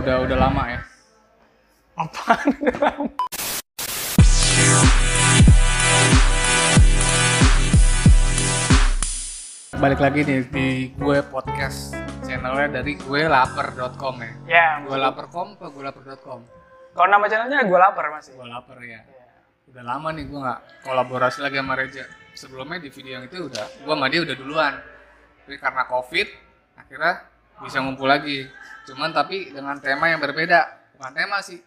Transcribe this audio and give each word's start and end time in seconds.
udah 0.00 0.16
udah 0.24 0.36
lama 0.38 0.62
ya. 0.68 0.80
Apaan? 2.00 2.48
Balik 9.80 10.00
lagi 10.02 10.20
nih 10.28 10.40
di 10.52 10.66
gue 10.92 11.18
podcast 11.32 11.96
channelnya 12.20 12.80
dari 12.80 13.00
gue 13.00 13.20
lapar.com 13.24 14.14
ya. 14.20 14.32
ya, 14.44 14.66
Gue 14.84 14.96
lapar.com 15.00 15.56
apa 15.56 15.66
gue 15.72 15.82
lapar.com? 15.82 16.40
kalau 16.90 17.06
nama 17.08 17.24
channelnya 17.30 17.64
gue 17.64 17.78
lapar 17.80 18.12
masih. 18.12 18.36
Gue 18.36 18.44
lapar 18.44 18.76
ya. 18.84 19.00
Udah 19.72 19.84
lama 19.86 20.12
nih 20.12 20.28
gue 20.28 20.36
nggak 20.36 20.60
kolaborasi 20.84 21.38
lagi 21.40 21.56
sama 21.56 21.74
Reja. 21.80 22.04
Sebelumnya 22.36 22.76
di 22.76 22.90
video 22.92 23.12
yang 23.18 23.24
itu 23.24 23.36
udah 23.40 23.64
gue 23.80 23.94
sama 23.94 24.06
dia 24.12 24.20
udah 24.20 24.36
duluan. 24.36 24.74
Tapi 25.48 25.56
karena 25.56 25.82
covid 25.88 26.28
akhirnya 26.76 27.12
bisa 27.64 27.78
ngumpul 27.80 28.08
lagi. 28.10 28.44
Cuman 28.90 29.14
tapi 29.14 29.54
dengan 29.54 29.78
tema 29.78 30.10
yang 30.10 30.18
berbeda. 30.18 30.66
Bukan 30.98 31.14
tema 31.14 31.38
sih. 31.38 31.62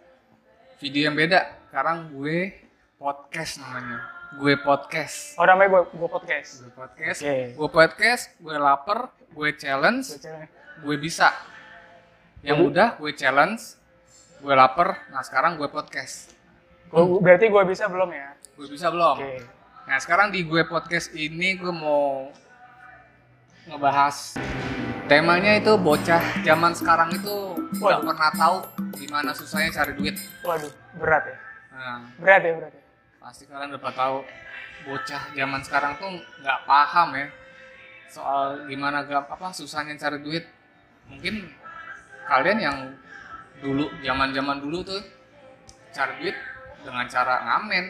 Video 0.84 1.07
yang 1.07 1.16
beda. 1.16 1.71
Sekarang 1.71 2.11
gue 2.11 2.52
podcast 2.99 3.63
namanya. 3.63 4.03
Gue 4.35 4.59
podcast. 4.59 5.39
Oh 5.39 5.48
namanya 5.48 5.71
gue 5.71 5.81
gue 5.95 6.09
podcast. 6.12 6.49
Gue 6.59 6.73
podcast. 6.75 7.20
Oke. 7.23 7.35
Gue 7.55 7.70
podcast. 7.71 8.23
Gue 8.43 8.55
lapar. 8.59 8.99
Gue 9.31 9.55
challenge. 9.55 10.05
Gue 10.09 10.20
channel. 10.20 10.45
Gue 10.84 10.95
bisa. 10.99 11.31
Yang 12.43 12.57
Jadi- 12.59 12.67
udah 12.75 12.89
gue 12.99 13.12
challenge. 13.15 13.62
Gue 14.43 14.53
lapar. 14.53 15.07
Nah 15.07 15.23
sekarang 15.23 15.55
gue 15.55 15.71
podcast. 15.71 16.35
Gua- 16.91 17.23
berarti 17.23 17.48
gue 17.48 17.63
bisa 17.63 17.87
belum 17.87 18.12
ya? 18.12 18.35
Gue 18.59 18.67
bisa 18.67 18.91
belum? 18.91 19.15
Oke. 19.15 19.40
Nah 19.87 19.98
sekarang 19.98 20.27
di 20.27 20.43
gue 20.43 20.67
podcast 20.67 21.15
ini 21.15 21.55
gue 21.55 21.71
mau 21.71 22.27
ngebahas 23.63 24.35
temanya 25.07 25.59
itu 25.59 25.75
bocah 25.75 26.21
zaman 26.48 26.71
sekarang 26.71 27.12
itu 27.12 27.35
nggak 27.75 27.99
pernah 28.05 28.31
tahu 28.34 28.57
gimana 28.95 29.31
susahnya 29.35 29.70
cari 29.73 29.93
duit. 29.99 30.16
Waduh, 30.45 30.71
berat 30.98 31.23
ya? 31.27 31.38
Nah, 31.73 31.99
Berat 32.21 32.41
ya, 32.46 32.54
berat 32.55 32.73
ya? 32.73 32.82
pasti 33.24 33.48
kalian 33.48 33.71
udah 33.71 33.93
tahu 33.96 34.18
bocah 34.84 35.31
zaman 35.31 35.62
sekarang 35.63 35.96
tuh 35.96 36.12
nggak 36.43 36.59
paham 36.68 37.15
ya 37.15 37.27
soal 38.12 38.68
gimana 38.68 39.07
gak 39.07 39.26
apa 39.31 39.49
susahnya 39.55 39.96
cari 39.98 40.20
duit. 40.21 40.46
Mungkin 41.09 41.49
kalian 42.29 42.59
yang 42.62 42.77
dulu 43.63 43.90
zaman 44.04 44.29
zaman 44.35 44.57
dulu 44.62 44.84
tuh 44.85 45.01
cari 45.96 46.13
duit 46.21 46.37
dengan 46.84 47.07
cara 47.09 47.35
ngamen. 47.48 47.85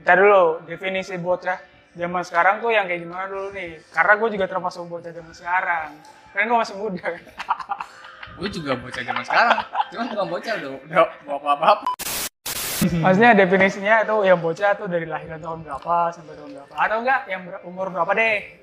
Ntar 0.00 0.16
dulu, 0.16 0.64
definisi 0.64 1.20
bocah 1.20 1.60
zaman 1.96 2.22
sekarang 2.22 2.62
tuh 2.62 2.70
yang 2.70 2.86
kayak 2.86 3.02
gimana 3.06 3.26
dulu 3.26 3.50
nih? 3.54 3.80
Karena 3.90 4.12
gue 4.18 4.28
juga 4.34 4.46
termasuk 4.46 4.86
bocah 4.86 5.12
zaman 5.14 5.34
sekarang. 5.34 5.88
Kan 6.30 6.46
gue 6.46 6.58
masih 6.58 6.76
muda. 6.78 7.06
gue 8.40 8.48
juga 8.48 8.72
bocah 8.72 9.02
zaman 9.04 9.24
sekarang 9.26 9.58
cuman 9.92 10.06
bukan 10.16 10.26
bocah 10.32 10.52
udah 10.56 10.70
udah 10.88 11.06
bapak 11.28 11.56
bapak 11.60 11.78
Maksudnya 12.80 13.36
definisinya 13.36 14.00
itu 14.00 14.16
yang 14.24 14.40
bocah 14.40 14.72
tuh 14.72 14.88
dari 14.88 15.04
lahiran 15.04 15.36
tahun 15.36 15.68
berapa 15.68 16.16
sampai 16.16 16.32
tahun 16.32 16.56
berapa? 16.56 16.72
Atau 16.80 17.04
enggak 17.04 17.20
yang 17.28 17.44
ber- 17.44 17.60
umur 17.68 17.92
berapa 17.92 18.08
deh? 18.16 18.56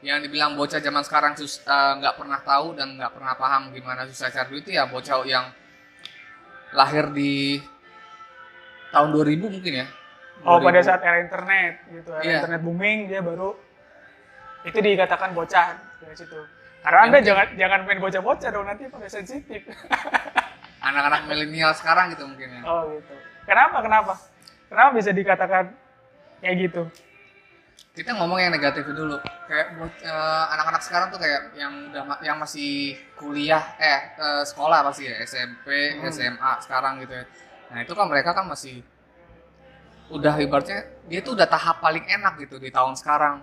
Yang 0.00 0.18
dibilang 0.24 0.56
bocah 0.56 0.80
zaman 0.80 1.04
sekarang 1.04 1.36
sus 1.36 1.60
eh, 1.60 1.92
nggak 2.00 2.16
pernah 2.16 2.40
tahu 2.40 2.72
dan 2.72 2.96
nggak 2.96 3.12
pernah 3.12 3.36
paham 3.36 3.68
gimana 3.76 4.08
susah 4.08 4.32
cari 4.32 4.48
duit 4.48 4.64
itu 4.64 4.80
ya 4.80 4.88
bocah 4.88 5.28
yang 5.28 5.52
lahir 6.72 7.12
di 7.12 7.60
tahun 8.96 9.12
2000 9.12 9.44
mungkin 9.44 9.72
ya 9.84 9.86
Oh 10.40 10.56
2000. 10.56 10.66
pada 10.66 10.80
saat 10.80 11.00
era 11.00 11.18
internet 11.20 11.72
gitu, 11.88 12.10
era 12.10 12.22
Iya. 12.22 12.36
internet 12.40 12.60
booming 12.60 12.98
dia 13.06 13.20
baru 13.20 13.52
itu 14.62 14.78
dikatakan 14.78 15.32
bocah 15.32 15.66
dari 15.98 16.16
situ. 16.16 16.38
Karena 16.80 17.00
anda 17.04 17.18
jangan 17.20 17.46
jangan 17.54 17.80
main 17.84 18.00
bocah-bocah 18.00 18.48
dong 18.48 18.64
nanti 18.64 18.88
pada 18.88 19.04
sensitif. 19.06 19.62
anak-anak 20.80 21.28
milenial 21.28 21.76
sekarang 21.76 22.08
gitu 22.10 22.24
mungkin 22.24 22.48
ya 22.50 22.60
oh 22.64 22.88
gitu. 22.88 23.12
Kenapa 23.44 23.84
kenapa? 23.84 24.12
Kenapa 24.66 24.90
bisa 24.96 25.10
dikatakan 25.10 25.64
kayak 26.40 26.56
gitu? 26.58 26.82
kita 27.90 28.14
ngomong 28.14 28.38
yang 28.38 28.54
negatif 28.54 28.86
dulu 28.86 29.18
kayak 29.44 29.74
eh, 29.76 30.44
anak-anak 30.54 30.78
sekarang 30.80 31.10
tuh 31.10 31.18
kayak 31.18 31.52
yang 31.52 31.90
udah 31.90 32.22
yang 32.22 32.38
masih 32.38 32.94
kuliah 33.18 33.60
eh 33.76 34.14
eh, 34.14 34.42
sekolah 34.46 34.86
pasti 34.86 35.04
ya 35.04 35.18
SMP 35.20 35.98
Hmm. 35.98 36.06
SMA 36.08 36.52
sekarang 36.62 37.02
gitu 37.02 37.12
ya 37.12 37.24
nah 37.68 37.82
itu 37.82 37.92
kan 37.92 38.06
mereka 38.06 38.30
kan 38.30 38.46
masih 38.46 38.80
udah 40.10 40.34
ibaratnya 40.42 40.90
dia 41.06 41.22
tuh 41.22 41.38
udah 41.38 41.46
tahap 41.46 41.78
paling 41.78 42.02
enak 42.04 42.42
gitu 42.42 42.58
di 42.58 42.68
tahun 42.68 42.98
sekarang. 42.98 43.40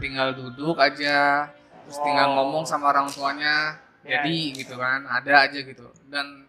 Tinggal 0.00 0.36
duduk 0.36 0.76
aja 0.80 1.48
terus 1.86 1.98
tinggal 2.02 2.34
ngomong 2.34 2.64
sama 2.64 2.90
orang 2.90 3.08
tuanya. 3.12 3.80
Ya, 4.06 4.22
jadi 4.22 4.54
gitu 4.54 4.74
kan 4.78 5.04
ada 5.06 5.46
aja 5.46 5.58
gitu. 5.60 5.92
Dan 6.08 6.48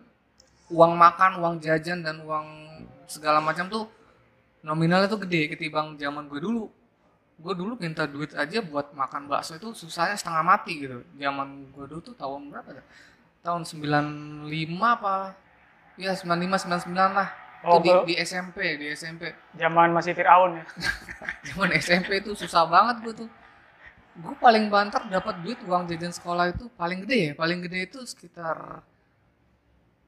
uang 0.72 0.94
makan 0.95 1.41
uang 1.44 1.55
jajan 1.63 2.03
dan 2.03 2.23
uang 2.23 2.47
segala 3.07 3.39
macam 3.39 3.67
tuh 3.72 3.88
nominalnya 4.61 5.07
tuh 5.07 5.23
gede 5.23 5.55
ketimbang 5.55 5.99
zaman 5.99 6.28
gue 6.28 6.39
dulu. 6.39 6.67
Gue 7.38 7.53
dulu 7.53 7.78
minta 7.78 8.09
duit 8.09 8.34
aja 8.34 8.66
buat 8.66 8.97
makan 8.97 9.29
bakso 9.29 9.55
itu 9.55 9.69
susahnya 9.72 10.17
setengah 10.17 10.44
mati 10.44 10.73
gitu. 10.85 11.05
Zaman 11.17 11.69
gue 11.69 11.85
dulu 11.85 12.01
tuh 12.01 12.16
tahun 12.17 12.49
berapa 12.49 12.81
ya? 12.81 12.84
Tahun 13.45 13.61
95 13.63 14.47
apa? 14.81 15.38
Ya 15.97 16.13
95 16.13 16.67
99 16.67 16.94
lah 16.94 17.47
Oh, 17.66 17.81
itu 17.81 17.90
di, 18.06 18.13
di 18.13 18.13
SMP 18.18 18.78
di 18.78 18.85
SMP 18.91 19.34
Zaman 19.53 19.90
masih 19.90 20.13
Fir'aun 20.13 20.62
ya. 20.62 20.66
zaman 21.47 21.69
SMP 21.73 22.22
itu 22.22 22.34
susah 22.34 22.69
banget 22.69 23.01
gue 23.01 23.13
tuh. 23.25 23.29
Gue 24.18 24.34
paling 24.38 24.69
banter 24.69 25.01
dapat 25.07 25.41
duit 25.41 25.57
uang 25.63 25.85
jajan 25.85 26.09
sekolah 26.09 26.50
itu 26.50 26.69
paling 26.73 27.06
gede 27.06 27.19
ya. 27.19 27.31
Paling 27.34 27.59
gede 27.62 27.79
itu 27.85 28.00
sekitar 28.01 28.81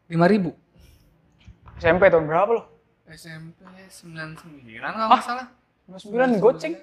5000 0.08 0.34
ribu. 0.34 0.52
SMP 1.78 2.10
tahun 2.10 2.26
berapa 2.26 2.52
loh? 2.54 2.66
SMP 3.10 3.62
99 3.66 4.78
kalau 4.82 5.08
nggak 5.10 5.24
salah. 5.26 5.48
99 5.90 6.38
goceng. 6.38 6.74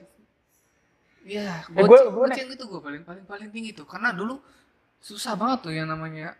Iya, 1.27 1.63
Eh, 1.67 1.83
goceng, 1.83 1.87
gua- 1.87 2.07
gua 2.11 2.27
goceng 2.27 2.49
itu 2.51 2.65
gue 2.65 2.81
paling 2.81 3.03
paling 3.03 3.25
paling 3.27 3.49
tinggi 3.51 3.71
tuh. 3.75 3.87
Karena 3.87 4.11
dulu 4.11 4.39
susah 4.99 5.35
banget 5.35 5.59
tuh 5.67 5.73
yang 5.75 5.87
namanya 5.87 6.35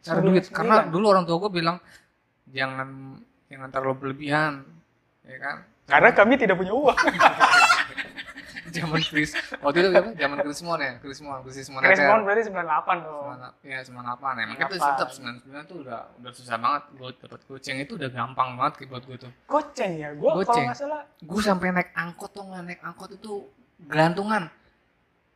cari 0.00 0.20
duit. 0.20 0.48
Karena 0.48 0.84
dulu 0.84 1.04
orang 1.08 1.24
tua 1.24 1.36
gue 1.38 1.52
bilang 1.52 1.76
jangan 2.48 3.20
jangan 3.50 3.68
terlalu 3.68 3.94
berlebihan 3.98 4.62
ya 5.26 5.36
kan 5.42 5.56
Karena 5.90 6.10
kami 6.14 6.38
tidak 6.38 6.54
punya 6.54 6.70
uang. 6.70 6.94
zaman 8.70 9.02
kris 9.02 9.34
waktu 9.58 9.76
itu 9.82 9.88
apa 9.90 10.10
zaman 10.14 10.36
krismon 10.46 10.78
ya 10.78 10.92
krismon 11.02 11.38
krismon 11.42 11.80
Krismon 11.82 12.18
berarti 12.22 12.42
98 12.46 13.02
dong. 13.02 13.26
ya 13.66 13.78
sembilan 13.82 14.04
delapan 14.06 14.32
ya 14.38 14.44
makanya 14.46 14.68
tuh 14.70 14.78
98. 14.78 14.90
tetap 14.94 15.08
sembilan 15.10 15.36
sembilan 15.42 15.64
tuh 15.66 15.76
udah 15.82 16.00
udah 16.22 16.32
susah 16.32 16.56
banget 16.56 16.82
gue 16.94 17.10
dapet 17.18 17.40
goceng 17.50 17.76
itu 17.82 17.92
udah 17.98 18.10
gampang 18.14 18.48
banget 18.54 18.72
buat 18.86 19.02
gue 19.02 19.16
tuh 19.18 19.32
Goceng 19.50 19.92
ya. 19.98 20.08
Gua 20.14 20.30
kalau 20.46 20.62
nggak 20.62 20.78
salah 20.78 21.02
gue 21.18 21.40
sampai 21.42 21.66
naik 21.74 21.90
angkot 21.98 22.30
tuh 22.30 22.44
nggak 22.46 22.62
naik 22.62 22.80
angkot 22.86 23.10
itu 23.10 23.32
gelantungan 23.90 24.42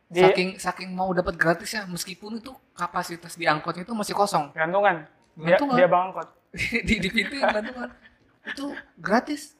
di 0.05 0.21
saking 0.21 0.49
saking 0.61 0.89
mau 0.93 1.09
dapat 1.11 1.33
gratis 1.35 1.73
ya 1.73 1.83
meskipun 1.89 2.39
itu 2.39 2.53
kapasitas 2.77 3.35
di 3.35 3.49
angkotnya 3.49 3.83
itu 3.83 3.91
masih 3.91 4.15
kosong 4.15 4.53
gantungan. 4.55 5.03
Dia, 5.35 5.59
Gantungan. 5.59 5.75
dia 5.75 5.87
bang 5.91 6.03
angkot. 6.07 6.27
di 6.87 6.95
di 7.03 7.09
pintu 7.11 7.35
yang 7.35 7.51
gantungan 7.51 7.89
itu 8.47 8.65
gratis 8.95 9.53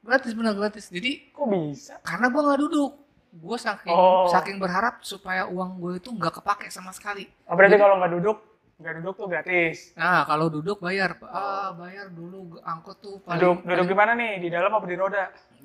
gratis 0.00 0.32
benar 0.32 0.52
gratis 0.52 0.88
jadi 0.88 1.30
Kok 1.30 1.46
bisa? 1.48 1.96
karena 2.00 2.28
gua 2.28 2.42
nggak 2.46 2.60
duduk 2.60 2.92
gue 3.34 3.58
saking 3.58 3.90
Oh. 3.90 4.28
saking 4.28 4.56
berharap 4.56 5.00
supaya 5.00 5.42
uang 5.44 5.76
gue 5.76 5.92
itu 5.96 6.06
nggak 6.08 6.38
kepake 6.38 6.68
sama 6.68 6.90
sekali 6.90 7.26
Oh, 7.44 7.52
berarti 7.52 7.74
kalau 7.74 7.98
nggak 7.98 8.12
duduk, 8.14 8.38
nggak 8.76 8.94
duduk 9.00 9.14
tuh 9.16 9.26
gratis. 9.26 9.90
nah 9.94 10.22
kalau 10.22 10.46
duduk 10.46 10.78
bayar 10.78 11.18
ah 11.24 11.72
bayar 11.72 12.06
dulu 12.08 12.60
angkot 12.60 12.94
tuh 12.96 13.18
paling, 13.20 13.40
Duduk, 13.40 13.56
duduk 13.60 13.74
paling- 13.74 13.88
di 13.88 13.96
mana 13.96 14.12
nih? 14.14 14.32
Di 14.38 14.48
dalam 14.48 14.70
apa 14.70 14.84
di 14.84 14.94
roda? 14.94 15.24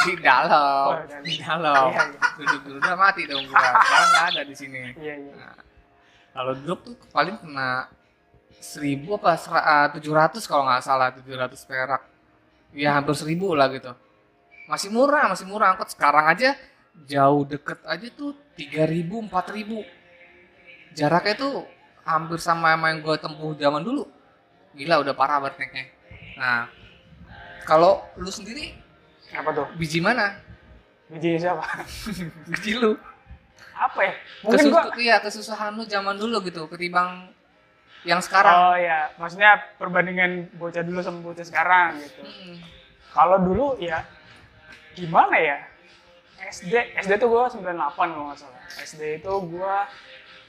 di 0.00 0.14
dalam 0.16 0.86
Oh, 0.88 0.96
di 1.20 1.34
dalam 1.36 1.74
Iya, 1.84 2.02
iya. 2.06 2.28
duduk 2.38 2.60
dulu 2.64 2.76
udah 2.78 2.96
mati 2.96 3.22
dong 3.24 3.44
sekarang 3.44 3.82
nggak 4.08 4.26
ada 4.30 4.42
di 4.42 4.54
sini 4.54 4.80
Iya, 4.96 5.14
iya. 5.18 5.32
Nah, 5.36 5.56
kalau 6.32 6.52
duduk 6.56 6.78
tuh 6.80 6.94
paling 7.10 7.36
kena 7.36 7.92
seribu 8.60 9.16
apa 9.16 9.40
tujuh 9.96 10.12
ratus 10.12 10.44
kalau 10.44 10.68
nggak 10.68 10.84
salah 10.84 11.08
tujuh 11.16 11.34
ratus 11.34 11.64
perak. 11.64 12.04
Ya 12.76 12.94
hampir 12.94 13.16
seribu 13.16 13.56
lah 13.56 13.66
gitu. 13.72 13.90
Masih 14.68 14.92
murah 14.92 15.26
masih 15.32 15.48
murah. 15.48 15.74
Angkot 15.74 15.90
sekarang 15.90 16.28
aja 16.30 16.54
jauh 17.08 17.42
deket 17.48 17.80
aja 17.88 18.06
tuh 18.12 18.36
tiga 18.54 18.84
ribu 18.84 19.18
empat 19.24 19.50
ribu. 19.50 19.82
Jaraknya 20.94 21.34
tuh 21.40 21.54
hampir 22.04 22.38
sama 22.38 22.76
sama 22.76 22.92
yang 22.92 23.00
gue 23.02 23.16
tempuh 23.18 23.56
zaman 23.56 23.82
dulu. 23.82 24.04
Gila 24.76 25.02
udah 25.02 25.14
parah 25.16 25.42
banget 25.42 25.58
naiknya. 25.66 25.84
Nah 26.38 26.68
kalau 27.66 28.04
lu 28.20 28.30
sendiri 28.30 28.76
Apa 29.30 29.54
tuh? 29.54 29.66
biji 29.78 30.02
mana? 30.02 30.36
Biji 31.10 31.38
siapa? 31.38 31.62
biji 32.50 32.78
lu. 32.78 32.98
Apa 33.74 34.00
ya? 34.04 34.14
Mungkin 34.44 34.58
Kesus- 34.68 34.72
gua 34.74 34.82
iya 35.00 35.16
kesusahan 35.22 35.72
lu 35.78 35.86
zaman 35.88 36.18
dulu 36.18 36.42
gitu 36.44 36.66
ketimbang 36.68 37.30
yang 38.04 38.20
sekarang 38.24 38.54
Oh 38.54 38.74
iya, 38.76 39.12
maksudnya 39.20 39.60
perbandingan 39.76 40.48
bocah 40.56 40.80
dulu 40.80 41.00
sama 41.04 41.20
bocah 41.20 41.44
sekarang 41.44 42.00
gitu. 42.00 42.22
Mm. 42.24 42.56
Kalau 43.12 43.36
dulu 43.42 43.66
ya 43.76 44.04
gimana 44.96 45.36
ya? 45.36 45.58
SD, 46.40 46.96
SD 46.98 47.20
tuh 47.20 47.28
gua 47.28 47.52
98 47.52 47.60
kalau 47.94 48.32
nggak 48.32 48.38
salah. 48.40 48.62
SD 48.80 49.20
itu 49.20 49.32
gua 49.52 49.84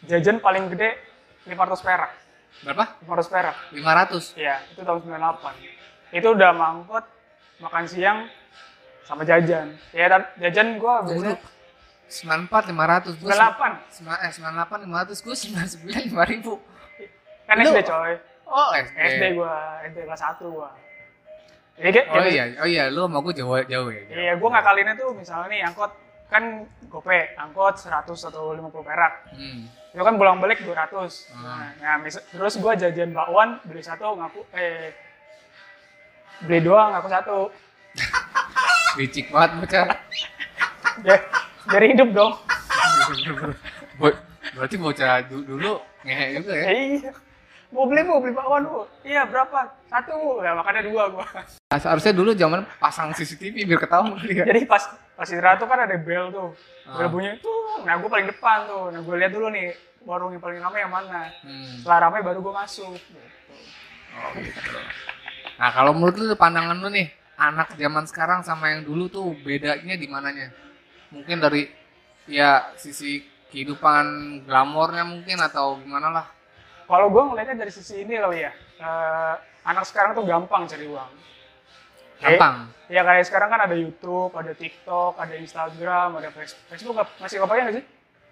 jajan 0.08 0.40
paling 0.40 0.72
gede 0.72 0.96
500 1.46 1.84
perak. 1.84 2.12
Berapa? 2.62 2.86
500 3.04 3.34
perak 3.34 3.56
500. 3.74 4.38
iya 4.38 4.62
itu 4.70 4.86
tahun 4.86 5.02
98 5.02 6.14
itu 6.14 6.28
udah 6.30 6.52
mangkot 6.54 7.06
makan 7.58 7.86
siang 7.90 8.20
sama 9.02 9.26
jajan 9.26 9.74
ya 9.96 10.06
dan- 10.12 10.30
jajan 10.38 10.78
gua 10.78 11.02
biasanya 11.02 11.40
94 12.12 12.70
500. 12.70 13.18
Gua 13.24 13.32
98 13.32 13.72
Sembilan, 13.88 14.18
eh, 14.20 14.32
98 14.36 14.78
500 14.84 15.26
gue 15.26 15.36
99 15.36 16.12
5000 16.12 16.60
kan 17.52 17.60
SD 17.62 17.80
coy 17.84 18.14
oh 18.48 18.70
SD 18.74 18.96
SD 18.96 19.24
gua 19.36 19.54
SD 19.84 19.98
kelas 20.02 20.22
1 20.34 20.48
gua 20.48 20.70
jadi 21.76 22.00
kayak 22.04 22.16
oh 22.16 22.26
iya 22.26 22.44
oh 22.58 22.68
iya 22.68 22.84
lu 22.88 23.04
sama 23.04 23.20
gue 23.22 23.34
jauh 23.34 23.58
jauh 23.64 23.90
ya 23.90 24.02
jauh. 24.06 24.14
Iya, 24.14 24.34
gue 24.38 24.50
ngakalinnya 24.50 24.94
tuh 24.94 25.10
misalnya 25.12 25.48
nih 25.50 25.62
angkot 25.66 25.90
kan 26.30 26.44
gope, 26.88 27.20
angkot 27.36 27.76
100 27.76 28.06
atau 28.06 28.54
50 28.54 28.70
perak. 28.86 29.14
hmm. 29.34 29.66
Itu 29.90 30.00
kan 30.00 30.14
pulang 30.14 30.38
balik 30.38 30.62
200. 30.62 30.70
Hmm. 30.70 31.42
Nah, 31.42 31.68
nah, 31.76 31.96
mis- 32.00 32.22
terus 32.30 32.56
gue 32.56 32.72
jajan 32.78 33.12
bakwan, 33.12 33.58
beli 33.66 33.82
satu 33.82 34.14
ngaku 34.14 34.46
eh 34.54 34.94
beli 36.40 36.60
dua 36.62 36.94
ngaku 36.94 37.08
satu. 37.10 37.38
licik 38.98 39.28
banget 39.28 39.52
bocah 39.58 39.86
Ya, 41.02 41.18
dari 41.66 41.86
hidup 41.92 42.10
dong. 42.14 42.34
Berarti 44.54 44.76
bocah 44.78 45.24
du- 45.26 45.46
dulu 45.48 45.82
ngehe 46.04 46.38
juga 46.38 46.54
ya 46.54 46.66
Iya. 46.70 47.12
Mau 47.72 47.88
beli 47.88 48.04
mau 48.04 48.20
beli 48.20 48.36
bakwan 48.36 48.68
bu. 48.68 48.84
Iya 49.08 49.24
berapa? 49.24 49.72
Satu. 49.88 50.44
Ya 50.44 50.52
makanya 50.52 50.84
dua 50.84 51.08
gua. 51.08 51.24
Nah, 51.72 51.80
seharusnya 51.80 52.12
dulu 52.12 52.36
zaman 52.36 52.68
pasang 52.84 53.16
CCTV 53.16 53.64
biar 53.64 53.80
ketahuan 53.80 54.20
ya 54.28 54.44
Jadi 54.44 54.68
pas 54.68 54.84
pas 55.16 55.24
istirahat 55.24 55.56
tuh 55.56 55.72
kan 55.72 55.88
ada 55.88 55.96
bel 55.96 56.28
tuh. 56.36 56.52
Bel 57.00 57.08
Ah. 57.08 57.12
bunyi 57.12 57.32
tuh. 57.40 57.88
Nah 57.88 57.96
gue 57.96 58.10
paling 58.12 58.28
depan 58.28 58.68
tuh. 58.68 58.92
Nah 58.92 59.00
gue 59.00 59.16
lihat 59.16 59.32
dulu 59.32 59.48
nih 59.56 59.72
warung 60.04 60.36
yang 60.36 60.44
paling 60.44 60.60
ramai 60.60 60.84
yang 60.84 60.92
mana. 60.92 61.32
hmm. 61.48 61.80
Setelah 61.80 62.00
ramai 62.12 62.20
baru 62.20 62.44
gue 62.44 62.54
masuk. 62.54 62.92
Gitu. 62.92 63.16
oh, 64.12 64.32
gitu. 64.44 64.76
nah 65.56 65.70
kalau 65.72 65.96
menurut 65.96 66.20
lu 66.20 66.36
pandangan 66.36 66.76
lu 66.76 66.92
nih 66.92 67.08
anak 67.40 67.80
zaman 67.80 68.04
sekarang 68.04 68.44
sama 68.44 68.76
yang 68.76 68.84
dulu 68.84 69.08
tuh 69.08 69.32
bedanya 69.40 69.96
di 69.96 70.08
mananya 70.12 70.52
mungkin 71.14 71.40
dari 71.40 71.70
ya 72.28 72.76
sisi 72.76 73.24
kehidupan 73.50 74.06
glamornya 74.44 75.08
mungkin 75.08 75.38
atau 75.40 75.80
gimana 75.80 76.12
lah 76.12 76.26
Kalau 76.92 77.08
gue 77.08 77.24
ngeliatnya 77.24 77.56
dari 77.58 77.72
sisi 77.72 78.04
ini 78.04 78.20
kali 78.20 78.44
ya, 78.44 78.52
eh, 78.78 79.34
anak 79.64 79.88
sekarang 79.88 80.12
tuh 80.12 80.28
gampang 80.28 80.68
cari 80.68 80.84
uang. 80.86 81.12
gampang 82.20 82.70
Ya 82.86 83.02
kayak 83.02 83.24
sekarang 83.24 83.50
kan 83.50 83.64
ada 83.64 83.74
YouTube, 83.74 84.30
ada 84.36 84.52
TikTok, 84.52 85.16
ada 85.16 85.34
Instagram, 85.34 86.20
ada 86.20 86.30
Facebook. 86.30 86.64
Facebook 86.68 86.96
masih 87.18 87.36
kau 87.40 87.48
pakai 87.48 87.62
nggak 87.64 87.76
sih? 87.80 87.86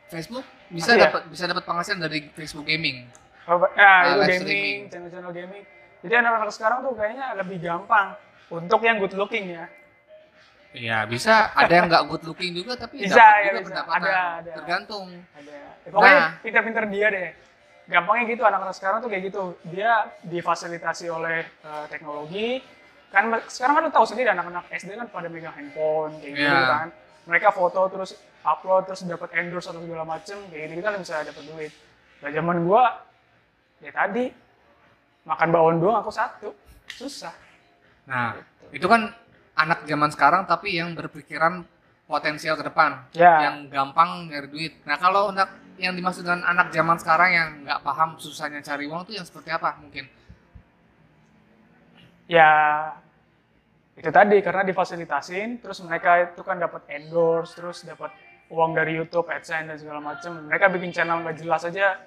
Facebook 0.09 0.45
bisa 0.67 0.91
Masih 0.91 0.99
ya? 0.99 1.03
dapat 1.07 1.21
bisa 1.25 1.43
dapat 1.45 1.63
penghasilan 1.63 1.99
dari 1.99 2.19
Facebook 2.29 2.65
gaming 2.65 3.07
Kalau- 3.47 3.65
Nah, 3.71 4.19
Ah, 4.19 4.27
itu 4.27 4.45
gaming, 4.45 4.79
channel-channel 4.89 5.31
gaming. 5.31 5.63
Jadi 5.99 6.13
anak-anak 6.13 6.51
sekarang 6.51 6.79
tuh 6.81 6.93
kayaknya 6.93 7.33
lebih 7.33 7.57
gampang 7.59 8.13
untuk 8.51 8.79
yang 8.83 8.99
good 8.99 9.15
looking 9.15 9.47
ya. 9.49 9.65
Iya 10.69 10.97
bisa 11.05 11.49
ada 11.49 11.71
yang 11.71 11.89
nggak 11.89 12.03
good 12.05 12.23
looking 12.25 12.53
juga 12.53 12.77
tapi 12.77 13.01
Bisa, 13.01 13.15
dapat 13.15 13.33
ya, 13.33 13.47
juga 13.47 13.57
bisa. 13.57 13.67
pendapatan 13.71 14.01
Ada, 14.03 14.21
ada. 14.37 14.51
tergantung 14.53 15.05
Ada. 15.33 15.55
Ya, 15.81 15.89
pokoknya 15.89 16.13
Nah. 16.13 16.29
pinter-pinter 16.43 16.83
dia 16.85 17.07
deh. 17.09 17.29
Gampangnya 17.89 18.29
gitu 18.29 18.45
anak-anak 18.45 18.75
sekarang 18.77 18.97
tuh 19.01 19.09
kayak 19.09 19.23
gitu. 19.27 19.43
Dia 19.65 20.07
difasilitasi 20.21 21.09
oleh 21.09 21.41
eh, 21.43 21.85
teknologi. 21.89 22.61
Kan 23.09 23.33
sekarang 23.49 23.73
kan 23.75 23.83
lu 23.83 23.91
tahu 23.91 24.05
sendiri 24.05 24.29
anak-anak 24.29 24.69
SD 24.69 24.93
kan 24.93 25.09
pada 25.09 25.25
megang 25.25 25.51
handphone 25.51 26.13
kayak 26.21 26.33
gitu 26.35 26.45
Iya. 26.45 26.69
kan. 26.69 26.87
Mereka 27.25 27.49
foto 27.49 27.81
terus 27.89 28.13
upload 28.39 28.85
terus 28.85 29.01
dapat 29.03 29.29
endorse 29.35 29.67
atau 29.67 29.81
segala 29.81 30.05
macem 30.05 30.37
kayak 30.47 30.71
gitu 30.71 30.81
kan 30.81 30.93
bisa 30.95 31.15
dapat 31.19 31.43
duit. 31.43 31.73
Nah 32.21 32.29
zaman 32.29 32.57
gua 32.63 32.83
ya 33.79 33.89
tadi 33.89 34.29
makan 35.23 35.49
bakwan 35.49 35.77
doang 35.77 35.97
aku 35.97 36.11
satu 36.11 36.49
susah. 36.87 37.31
nah 38.03 38.33
itu 38.71 38.83
kan 38.83 39.13
anak 39.53 39.85
zaman 39.85 40.09
sekarang 40.09 40.41
tapi 40.43 40.75
yang 40.75 40.97
berpikiran 40.97 41.61
potensial 42.03 42.57
ke 42.57 42.65
depan 42.65 43.05
Ya. 43.13 43.45
yang 43.45 43.69
gampang 43.69 44.25
nyari 44.25 44.49
duit 44.49 44.73
nah 44.83 44.97
kalau 44.97 45.29
anak 45.29 45.53
yang 45.79 45.95
dimaksud 45.95 46.27
dengan 46.27 46.43
anak 46.43 46.75
zaman 46.75 46.99
sekarang 46.99 47.29
yang 47.31 47.47
nggak 47.63 47.79
paham 47.81 48.19
susahnya 48.19 48.59
cari 48.59 48.85
uang 48.85 49.07
tuh 49.07 49.15
yang 49.15 49.23
seperti 49.23 49.49
apa 49.49 49.79
mungkin? 49.79 50.05
Ya 52.29 52.51
itu 53.99 54.11
tadi 54.11 54.39
karena 54.39 54.63
difasilitasin 54.63 55.59
terus 55.59 55.83
mereka 55.83 56.31
itu 56.31 56.39
kan 56.43 56.55
dapat 56.59 56.87
endorse 56.87 57.55
terus 57.57 57.83
dapat 57.83 58.11
uang 58.47 58.71
dari 58.71 58.95
YouTube 58.95 59.27
AdSense 59.27 59.67
dan 59.67 59.77
segala 59.79 59.99
macam 59.99 60.47
mereka 60.47 60.71
bikin 60.71 60.95
channel 60.95 61.19
nggak 61.19 61.35
jelas 61.35 61.67
aja 61.67 61.99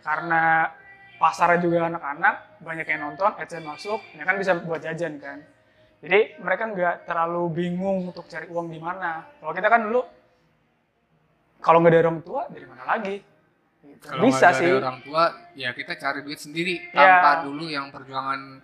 karena 0.00 0.72
pasarnya 1.20 1.60
juga 1.60 1.92
anak-anak 1.92 2.64
banyak 2.64 2.86
yang 2.88 3.00
nonton 3.10 3.32
AdSense 3.36 3.68
masuk 3.68 4.00
ya 4.16 4.24
kan 4.24 4.36
bisa 4.36 4.56
buat 4.60 4.80
jajan 4.80 5.20
kan. 5.20 5.40
Jadi 6.00 6.38
mereka 6.44 6.68
nggak 6.70 6.94
terlalu 7.08 7.42
bingung 7.52 8.12
untuk 8.12 8.28
cari 8.28 8.46
uang 8.52 8.68
di 8.68 8.76
mana. 8.76 9.24
Kalau 9.40 9.52
kita 9.56 9.68
kan 9.68 9.80
dulu 9.88 10.04
kalau 11.60 11.82
nggak 11.82 11.92
dari 11.94 12.02
orang 12.06 12.20
tua 12.22 12.42
dari 12.48 12.66
mana 12.68 12.84
lagi? 12.86 13.16
Gitu. 13.86 14.04
kalau 14.06 14.22
bisa 14.28 14.48
sih. 14.52 14.66
dari 14.68 14.76
orang 14.82 14.98
tua 15.02 15.22
ya 15.56 15.70
kita 15.72 15.92
cari 15.96 16.20
duit 16.22 16.40
sendiri. 16.40 16.74
Ya. 16.92 17.22
tanpa 17.22 17.30
dulu 17.48 17.64
yang 17.66 17.88
perjuangan 17.90 18.60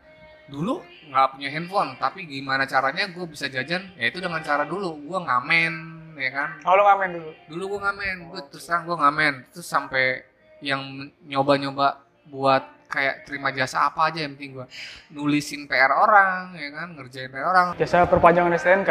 dulu 0.50 0.84
nggak 1.08 1.26
punya 1.36 1.48
handphone. 1.48 1.90
Tapi 1.96 2.20
gimana 2.28 2.64
caranya 2.68 3.08
gue 3.08 3.24
bisa 3.24 3.48
jajan? 3.48 3.92
Ya 3.96 4.10
itu 4.12 4.18
dengan 4.20 4.44
cara 4.44 4.68
dulu. 4.68 4.98
Gue 5.02 5.18
ngamen 5.18 5.72
ya 6.20 6.30
kan? 6.30 6.48
Kalau 6.60 6.82
ngamen 6.84 7.08
dulu? 7.16 7.30
Dulu 7.48 7.62
gue 7.76 7.80
ngamen. 7.80 8.16
Gue 8.28 8.40
terus 8.52 8.64
terang 8.68 8.84
gue 8.84 8.96
ngamen. 8.96 9.34
Terus 9.50 9.66
sampai 9.66 10.22
yang 10.62 11.10
nyoba-nyoba 11.26 12.06
buat 12.30 12.62
kayak 12.92 13.24
terima 13.24 13.48
jasa 13.50 13.88
apa 13.88 14.12
aja 14.12 14.20
yang 14.20 14.36
penting 14.36 14.52
gue 14.54 14.66
nulisin 15.10 15.64
PR 15.64 15.88
orang 15.90 16.52
ya 16.52 16.68
kan 16.70 16.88
ngerjain 16.92 17.32
PR 17.32 17.48
orang. 17.48 17.66
Jasa 17.74 18.04
perpanjangan 18.04 18.52
STNK 18.52 18.90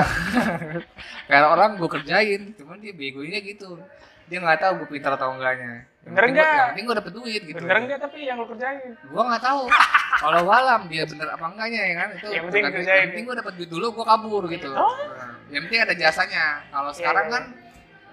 PR 1.30 1.45
orang 1.45 1.77
gue 1.77 1.89
kerjain 1.92 2.42
cuman 2.57 2.81
dia 2.81 2.92
begonya 2.92 3.39
gitu. 3.39 3.77
Dia 4.25 4.39
nggak 4.39 4.59
tahu 4.59 4.71
gue 4.81 4.88
pintar 4.89 5.13
atau 5.13 5.36
enggaknya. 5.36 5.86
Yang 6.01 6.07
Bener 6.07 6.24
penting 6.24 6.33
gua- 6.33 6.42
nggak? 6.42 6.57
yang 6.57 6.69
penting 6.71 6.86
gue 6.86 6.95
dapet 6.98 7.13
duit 7.13 7.42
gitu. 7.45 7.62
Bener 7.62 7.77
nggak 7.77 8.00
tapi 8.01 8.19
yang 8.24 8.38
lo 8.39 8.45
kerjain? 8.48 8.80
Gue 8.98 9.21
nggak 9.21 9.44
tahu. 9.44 9.62
Kalau 10.18 10.39
walam 10.44 10.81
dia 10.88 11.03
bener 11.06 11.27
apa 11.30 11.45
enggaknya 11.45 11.81
ya 11.83 11.95
kan? 11.95 12.09
Itu 12.15 12.25
Yang 12.27 12.44
penting 12.48 12.63
kerjain. 12.65 12.98
yang 12.98 13.09
penting 13.13 13.25
gue 13.27 13.38
dapet 13.38 13.53
duit 13.53 13.69
dulu 13.69 13.86
gue 13.94 14.06
kabur 14.07 14.44
gitu. 14.50 14.69
Oh. 14.71 14.95
Nah, 14.98 15.36
yang 15.51 15.62
penting 15.68 15.81
ada 15.83 15.94
jasanya. 15.94 16.45
Kalau 16.71 16.92
sekarang 16.92 17.25
iya. 17.27 17.33
kan 17.33 17.44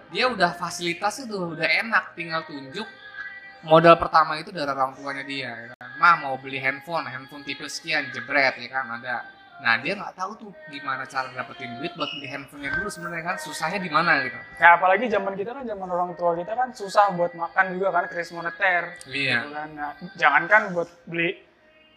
dia 0.08 0.24
udah 0.26 0.50
fasilitas 0.52 1.14
itu 1.20 1.36
udah 1.36 1.68
enak 1.68 2.04
tinggal 2.12 2.40
tunjuk 2.44 2.88
modal 3.60 3.94
pertama 3.98 4.38
itu 4.38 4.48
dari 4.48 4.64
orang 4.64 4.96
tuanya 4.96 5.20
dia 5.22 5.50
ya 5.52 5.66
kan 5.74 5.77
mah 5.98 6.14
mau 6.22 6.34
beli 6.38 6.62
handphone 6.62 7.04
handphone 7.10 7.42
tipe 7.42 7.66
sekian 7.66 8.08
jebret 8.14 8.54
ya 8.56 8.68
kan 8.70 8.86
ada 8.98 9.26
nah 9.58 9.74
dia 9.82 9.98
nggak 9.98 10.14
tahu 10.14 10.30
tuh 10.38 10.50
gimana 10.70 11.02
cara 11.02 11.34
dapetin 11.34 11.82
duit 11.82 11.90
buat 11.98 12.06
beli 12.14 12.30
handphonenya 12.30 12.78
dulu 12.78 12.86
sebenarnya 12.86 13.34
kan 13.34 13.36
susahnya 13.42 13.82
di 13.82 13.90
mana 13.90 14.22
gitu 14.22 14.38
Ya 14.62 14.78
apalagi 14.78 15.10
zaman 15.10 15.34
kita 15.34 15.50
kan 15.50 15.66
zaman 15.66 15.88
orang 15.90 16.14
tua 16.14 16.38
kita 16.38 16.54
kan 16.54 16.70
susah 16.70 17.10
buat 17.18 17.34
makan 17.34 17.74
juga 17.74 17.90
kan 17.90 18.06
krisis 18.06 18.30
moneter. 18.38 18.94
iya 19.10 19.42
Gitu 19.42 19.50
kan. 19.50 19.68
Nah, 19.74 19.92
jangankan 20.14 20.62
buat 20.78 20.86
beli 21.10 21.42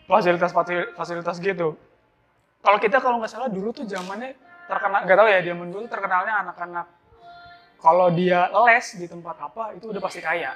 fasilitas 0.09 0.49
fasilitas 0.97 1.37
gitu. 1.37 1.77
Kalau 2.65 2.77
kita 2.81 2.97
kalau 2.97 3.21
nggak 3.21 3.29
salah 3.29 3.49
dulu 3.49 3.69
tuh 3.69 3.85
zamannya 3.85 4.33
terkenal 4.65 4.99
nggak 5.05 5.17
tahu 5.21 5.27
ya 5.29 5.39
zaman 5.45 5.67
dulu 5.69 5.85
terkenalnya 5.85 6.33
anak-anak 6.41 6.85
kalau 7.77 8.07
dia 8.09 8.49
les 8.49 8.87
di 8.97 9.05
tempat 9.05 9.35
apa 9.37 9.63
itu 9.77 9.85
udah 9.89 10.01
pasti 10.01 10.21
kaya. 10.21 10.53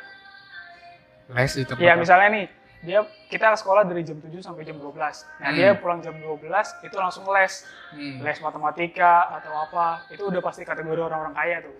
les 1.38 1.52
di 1.54 1.64
tempat 1.66 1.82
Iya 1.86 1.94
misalnya 1.98 2.28
nih 2.34 2.46
dia 2.86 3.00
kita 3.28 3.52
sekolah 3.56 3.84
dari 3.84 4.02
jam 4.02 4.16
7 4.18 4.30
sampai 4.40 4.62
jam 4.62 4.78
12. 4.78 4.94
Nah, 5.36 5.50
Hmm. 5.50 5.56
dia 5.56 5.74
pulang 5.74 6.00
jam 6.00 6.14
12 6.16 6.46
itu 6.80 6.96
langsung 6.96 7.26
les. 7.28 7.66
Hmm. 7.90 8.22
les 8.22 8.38
matematika 8.38 9.14
atau 9.34 9.52
apa 9.58 9.86
itu 10.08 10.22
udah 10.22 10.40
pasti 10.40 10.62
kategori 10.62 11.02
orang-orang 11.02 11.34
kaya 11.34 11.58
tuh 11.60 11.76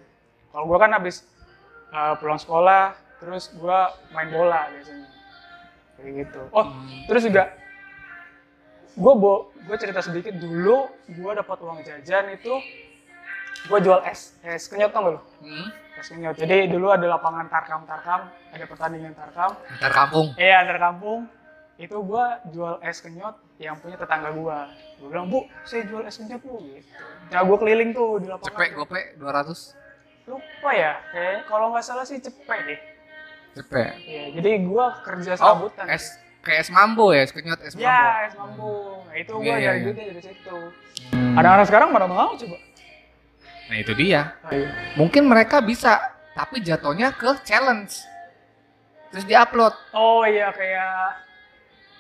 kalau 0.50 0.66
gue 0.66 0.78
kan 0.78 0.92
habis 0.92 1.28
uh, 1.90 2.16
pulang 2.16 2.36
sekolah 2.36 2.84
terus 3.18 3.52
gue 3.52 3.80
main 4.10 4.30
bola 4.30 4.68
biasanya 4.70 5.08
kayak 5.96 6.12
gitu 6.22 6.42
oh 6.50 6.66
Hmm. 6.66 7.04
terus 7.06 7.22
juga 7.22 7.52
gue 8.92 9.14
bo 9.14 9.34
gue 9.58 9.76
cerita 9.76 10.00
sedikit 10.00 10.32
dulu 10.34 10.88
gue 11.06 11.32
dapat 11.34 11.58
uang 11.60 11.84
jajan 11.84 12.32
itu 12.32 12.54
gue 13.66 13.80
jual 13.82 14.00
es 14.06 14.38
es 14.42 14.66
kenyot 14.66 14.90
tau 14.90 15.02
gak 15.02 15.12
lo 15.12 15.22
Hmm. 15.40 15.68
es 15.96 16.08
kenyot 16.08 16.36
jadi 16.36 16.66
dulu 16.68 16.90
ada 16.90 17.06
lapangan 17.08 17.46
tarkam 17.46 17.82
tarkam 17.84 18.22
ada 18.50 18.66
pertandingan 18.66 19.14
tarkam 19.14 19.52
antar 19.70 19.92
kampung 19.92 20.28
Iya 20.36 20.56
antar 20.62 20.78
kampung 20.80 21.20
itu 21.76 21.98
gua 22.00 22.40
jual 22.48 22.80
es 22.80 22.98
kenyot 22.98 23.36
yang 23.58 23.76
punya 23.76 23.96
tetangga 23.96 24.32
gua. 24.32 24.72
Gua 24.96 25.08
bilang 25.12 25.28
bu, 25.28 25.44
saya 25.62 25.84
jual 25.84 26.04
es 26.04 26.16
kenyot 26.16 26.40
bu. 26.40 26.56
Gitu. 26.62 26.88
Nah 27.28 27.44
gua 27.44 27.58
keliling 27.58 27.92
tuh 27.92 28.16
di 28.16 28.32
lapangan. 28.32 28.48
cepet 28.48 28.70
gope 28.74 29.02
200 29.20 29.76
Lupa 30.26 30.72
ya, 30.72 30.96
kayak 31.12 31.46
kalau 31.46 31.70
nggak 31.70 31.84
salah 31.84 32.02
sih 32.02 32.18
cepet 32.18 32.60
deh. 32.64 32.80
cepet 33.54 33.92
Iya, 34.00 34.24
jadi 34.34 34.50
gua 34.64 35.04
kerja 35.04 35.36
Oh, 35.36 35.38
serabutan. 35.38 35.86
es 35.92 36.16
kayak 36.40 36.64
es 36.64 36.70
mambo 36.70 37.12
ya, 37.12 37.22
es 37.22 37.32
kenyot 37.32 37.60
es 37.60 37.76
mambo. 37.76 37.84
Ya, 37.84 38.00
es 38.24 38.34
mambu. 38.34 38.72
Nah, 39.04 39.16
itu 39.18 39.32
gua 39.34 39.44
Iya, 39.44 39.52
iya, 39.52 39.60
nyari 39.62 39.76
iya. 39.76 39.84
duitnya 39.86 40.06
dari 40.08 40.22
situ. 40.24 40.58
Hmm. 41.12 41.36
Anak-anak 41.36 41.66
sekarang 41.68 41.90
mana 41.92 42.06
mau 42.06 42.32
coba? 42.34 42.58
Nah 43.66 43.76
itu 43.76 43.92
dia. 43.94 44.38
Ayo. 44.46 44.70
Mungkin 44.96 45.26
mereka 45.26 45.58
bisa, 45.60 45.98
tapi 46.32 46.62
jatuhnya 46.62 47.10
ke 47.12 47.42
challenge. 47.42 48.06
Terus 49.10 49.26
diupload. 49.26 49.74
Oh 49.92 50.22
iya 50.22 50.52
kayak 50.52 51.24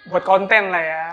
buat 0.05 0.21
konten 0.21 0.69
lah 0.69 0.83
ya. 0.83 1.03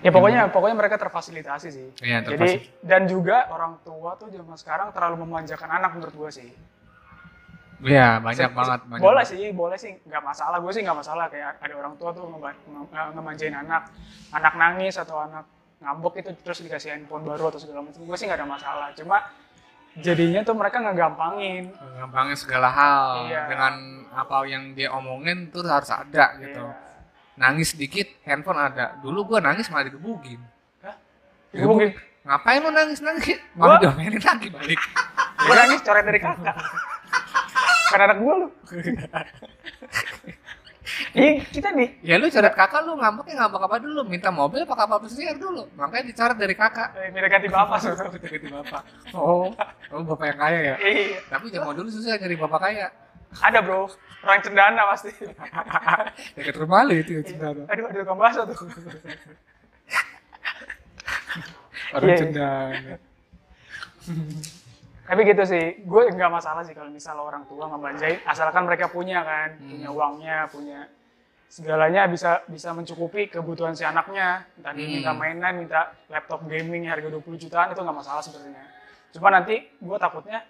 Ya 0.00 0.08
pokoknya 0.08 0.48
pokoknya 0.48 0.76
mereka 0.76 0.96
terfasilitasi 0.96 1.68
sih. 1.68 1.88
Iya, 2.00 2.24
Jadi 2.24 2.56
dan 2.80 3.04
juga 3.04 3.48
orang 3.52 3.80
tua 3.84 4.16
tuh 4.16 4.32
zaman 4.32 4.56
sekarang 4.56 4.96
terlalu 4.96 5.28
memanjakan 5.28 5.68
anak 5.70 5.92
menurut 5.92 6.14
gua 6.16 6.30
sih. 6.32 6.48
Iya, 7.80 8.20
banyak 8.20 8.48
Se- 8.48 8.56
banget. 8.56 8.80
Banyak 8.88 9.00
boleh 9.00 9.24
banget. 9.24 9.32
sih, 9.32 9.44
boleh 9.56 9.76
sih, 9.80 9.92
nggak 10.04 10.20
masalah. 10.20 10.60
Gue 10.60 10.68
sih 10.68 10.84
nggak 10.84 10.98
masalah 11.00 11.32
kayak 11.32 11.64
ada 11.64 11.74
orang 11.80 11.96
tua 11.96 12.12
tuh 12.12 12.28
ngeba- 12.28 12.52
nge- 12.52 12.88
nge- 12.92 13.12
ngemanjain 13.16 13.56
anak, 13.56 13.82
anak 14.36 14.54
nangis 14.56 15.00
atau 15.00 15.16
anak 15.16 15.48
ngambek 15.80 16.14
itu 16.20 16.30
terus 16.44 16.58
dikasih 16.60 16.92
handphone 16.92 17.24
baru 17.24 17.48
atau 17.48 17.60
segala 17.60 17.80
macam. 17.84 18.00
Gue 18.04 18.16
sih 18.16 18.28
nggak 18.28 18.38
ada 18.40 18.48
masalah. 18.48 18.88
Cuma 18.92 19.16
jadinya 19.96 20.40
tuh 20.44 20.54
mereka 20.54 20.76
ngegampangin. 20.80 21.72
Gampangin 21.96 22.36
segala 22.36 22.68
hal 22.68 23.26
Iya. 23.26 23.42
dengan 23.48 23.74
apa 24.12 24.36
yang 24.44 24.76
dia 24.76 24.92
omongin 24.92 25.48
tuh 25.48 25.64
harus 25.64 25.88
ada 25.88 26.36
gitu. 26.36 26.60
Iya. 26.60 26.88
Nangis 27.40 27.72
sedikit, 27.72 28.04
handphone 28.28 28.60
ada. 28.60 29.00
Dulu 29.00 29.24
gua 29.34 29.40
nangis 29.40 29.72
malah 29.72 29.88
digebukin. 29.88 30.40
Gue 31.50 31.66
mungkin 31.66 31.90
Ngapain 32.20 32.60
lu 32.60 32.68
nangis 32.68 33.00
nangis? 33.00 33.40
Malah 33.56 33.80
diomelin 33.80 34.20
lagi 34.20 34.52
balik. 34.52 34.80
gue 35.40 35.54
nangis 35.56 35.80
coret 35.80 36.04
dari 36.04 36.20
kakak. 36.20 36.52
Karena 37.90 38.04
anak 38.12 38.18
gue 38.20 38.34
lu. 38.44 38.48
Iya 41.10 41.42
kita 41.50 41.74
nih. 41.74 41.88
Ya 42.06 42.14
lu 42.22 42.30
coret 42.30 42.54
kakak 42.54 42.86
lu 42.86 42.94
ngambeknya 42.94 43.34
ngambek 43.42 43.62
apa 43.66 43.76
dulu? 43.82 44.00
Minta 44.06 44.30
mobil 44.30 44.62
apa 44.62 44.74
kapal 44.78 44.98
pesiar 45.02 45.34
dulu? 45.34 45.66
Makanya 45.74 46.04
dicoret 46.06 46.38
dari 46.38 46.54
kakak. 46.54 46.94
Eh, 46.94 47.10
Minta 47.10 47.26
ganti 47.26 47.48
bapak 47.50 47.76
sih. 47.82 47.90
Ganti 48.30 48.46
bapak. 48.46 48.82
Oh, 49.14 49.50
oh 49.90 50.02
bapak 50.06 50.26
yang 50.30 50.38
kaya 50.38 50.58
ya. 50.62 50.74
Iya. 50.78 51.18
Tapi 51.26 51.50
zaman 51.50 51.74
dulu 51.74 51.88
susah 51.90 52.14
nyari 52.14 52.36
bapak 52.38 52.60
kaya. 52.62 52.86
Ada 53.42 53.58
bro. 53.58 53.90
Orang 54.22 54.40
cendana 54.42 54.82
pasti. 54.90 55.10
Dekat 56.38 56.54
rumah 56.58 56.86
lu 56.86 56.94
itu 56.94 57.18
ya 57.18 57.22
cendana. 57.26 57.62
Aduh, 57.66 57.84
ada 57.90 57.98
tukang 57.98 58.18
bakso 58.18 58.42
tuh. 58.46 58.58
Orang 61.90 62.06
Iya, 62.06 62.14
iya. 62.14 62.20
cendana. 62.22 62.94
Tapi 65.10 65.20
gitu 65.26 65.42
sih, 65.42 65.64
gue 65.82 66.02
nggak 66.14 66.30
masalah 66.30 66.62
sih 66.62 66.70
kalau 66.70 66.86
misal 66.86 67.18
orang 67.18 67.42
tua 67.50 67.66
ngebanjain, 67.66 68.22
asalkan 68.22 68.62
mereka 68.62 68.86
punya 68.86 69.26
kan, 69.26 69.58
punya 69.58 69.90
uangnya, 69.90 70.46
punya 70.46 70.86
segalanya 71.50 72.06
bisa 72.06 72.46
bisa 72.46 72.70
mencukupi 72.70 73.26
kebutuhan 73.26 73.74
si 73.74 73.82
anaknya. 73.82 74.46
Entah 74.54 74.70
dia 74.70 74.86
Hmm. 74.86 74.94
minta 75.02 75.12
mainan, 75.12 75.52
minta 75.58 75.80
laptop 76.06 76.46
gaming 76.46 76.86
harga 76.86 77.10
20 77.10 77.34
jutaan 77.36 77.74
itu 77.74 77.80
nggak 77.82 77.98
masalah 77.98 78.22
sebenarnya. 78.22 78.64
Cuma 79.10 79.34
nanti 79.34 79.66
gue 79.66 79.98
takutnya 79.98 80.46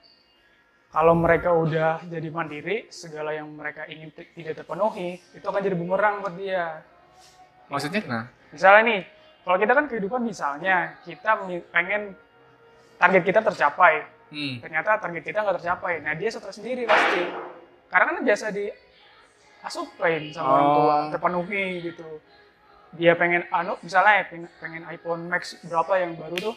kalau 0.92 1.16
mereka 1.16 1.54
udah 1.56 2.04
jadi 2.04 2.28
mandiri, 2.28 2.90
segala 2.92 3.32
yang 3.32 3.48
mereka 3.48 3.86
ingin 3.86 4.10
ti- 4.12 4.28
tidak 4.36 4.60
terpenuhi, 4.60 5.16
itu 5.32 5.46
akan 5.46 5.62
jadi 5.62 5.76
bumerang 5.78 6.20
buat 6.20 6.34
dia. 6.36 6.84
Maksudnya 7.70 8.02
nah, 8.04 8.24
Misalnya 8.50 8.82
nih, 8.82 9.00
kalau 9.46 9.56
kita 9.62 9.72
kan 9.72 9.86
kehidupan 9.86 10.20
misalnya 10.26 10.98
kita 11.06 11.46
pengen 11.70 12.18
target 12.98 13.22
kita 13.22 13.40
tercapai, 13.46 14.02
hmm. 14.34 14.58
ternyata 14.60 14.98
target 14.98 15.22
kita 15.22 15.38
nggak 15.40 15.56
tercapai. 15.62 16.02
Nah 16.02 16.12
dia 16.18 16.28
stres 16.28 16.58
sendiri 16.58 16.84
pasti. 16.84 17.22
Karena 17.86 18.04
kan 18.10 18.16
biasa 18.26 18.50
di 18.50 18.66
asupain 19.60 20.32
sama 20.32 20.48
orang 20.50 20.68
tua, 20.74 20.94
Oh. 20.94 21.08
terpenuhi 21.12 21.64
gitu. 21.84 22.08
Dia 22.90 23.14
pengen 23.14 23.46
anu, 23.48 23.78
misalnya 23.80 24.20
ya, 24.20 24.24
pengen, 24.26 24.48
pengen 24.58 24.82
iPhone 24.88 25.30
Max 25.30 25.56
berapa 25.62 25.92
yang 25.96 26.18
baru 26.18 26.36
tuh, 26.40 26.56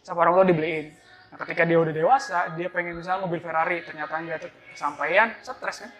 sama 0.00 0.22
orang 0.22 0.38
tua 0.38 0.46
dibeliin. 0.46 0.94
Nah 1.26 1.36
ketika 1.42 1.66
dia 1.66 1.78
udah 1.80 1.90
dewasa, 1.90 2.54
dia 2.54 2.70
pengen 2.70 2.94
misalnya 2.96 3.26
mobil 3.26 3.42
Ferrari, 3.42 3.82
ternyata 3.82 4.14
nggak 4.14 4.38
kesampaian, 4.72 5.34
stres 5.42 5.82
kan? 5.82 5.90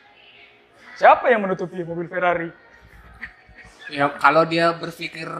Siapa 0.96 1.28
yang 1.28 1.42
menutupi 1.42 1.82
mobil 1.82 2.06
Ferrari? 2.06 2.48
ya 3.86 4.10
kalau 4.18 4.42
dia 4.42 4.74
berpikir 4.74 5.30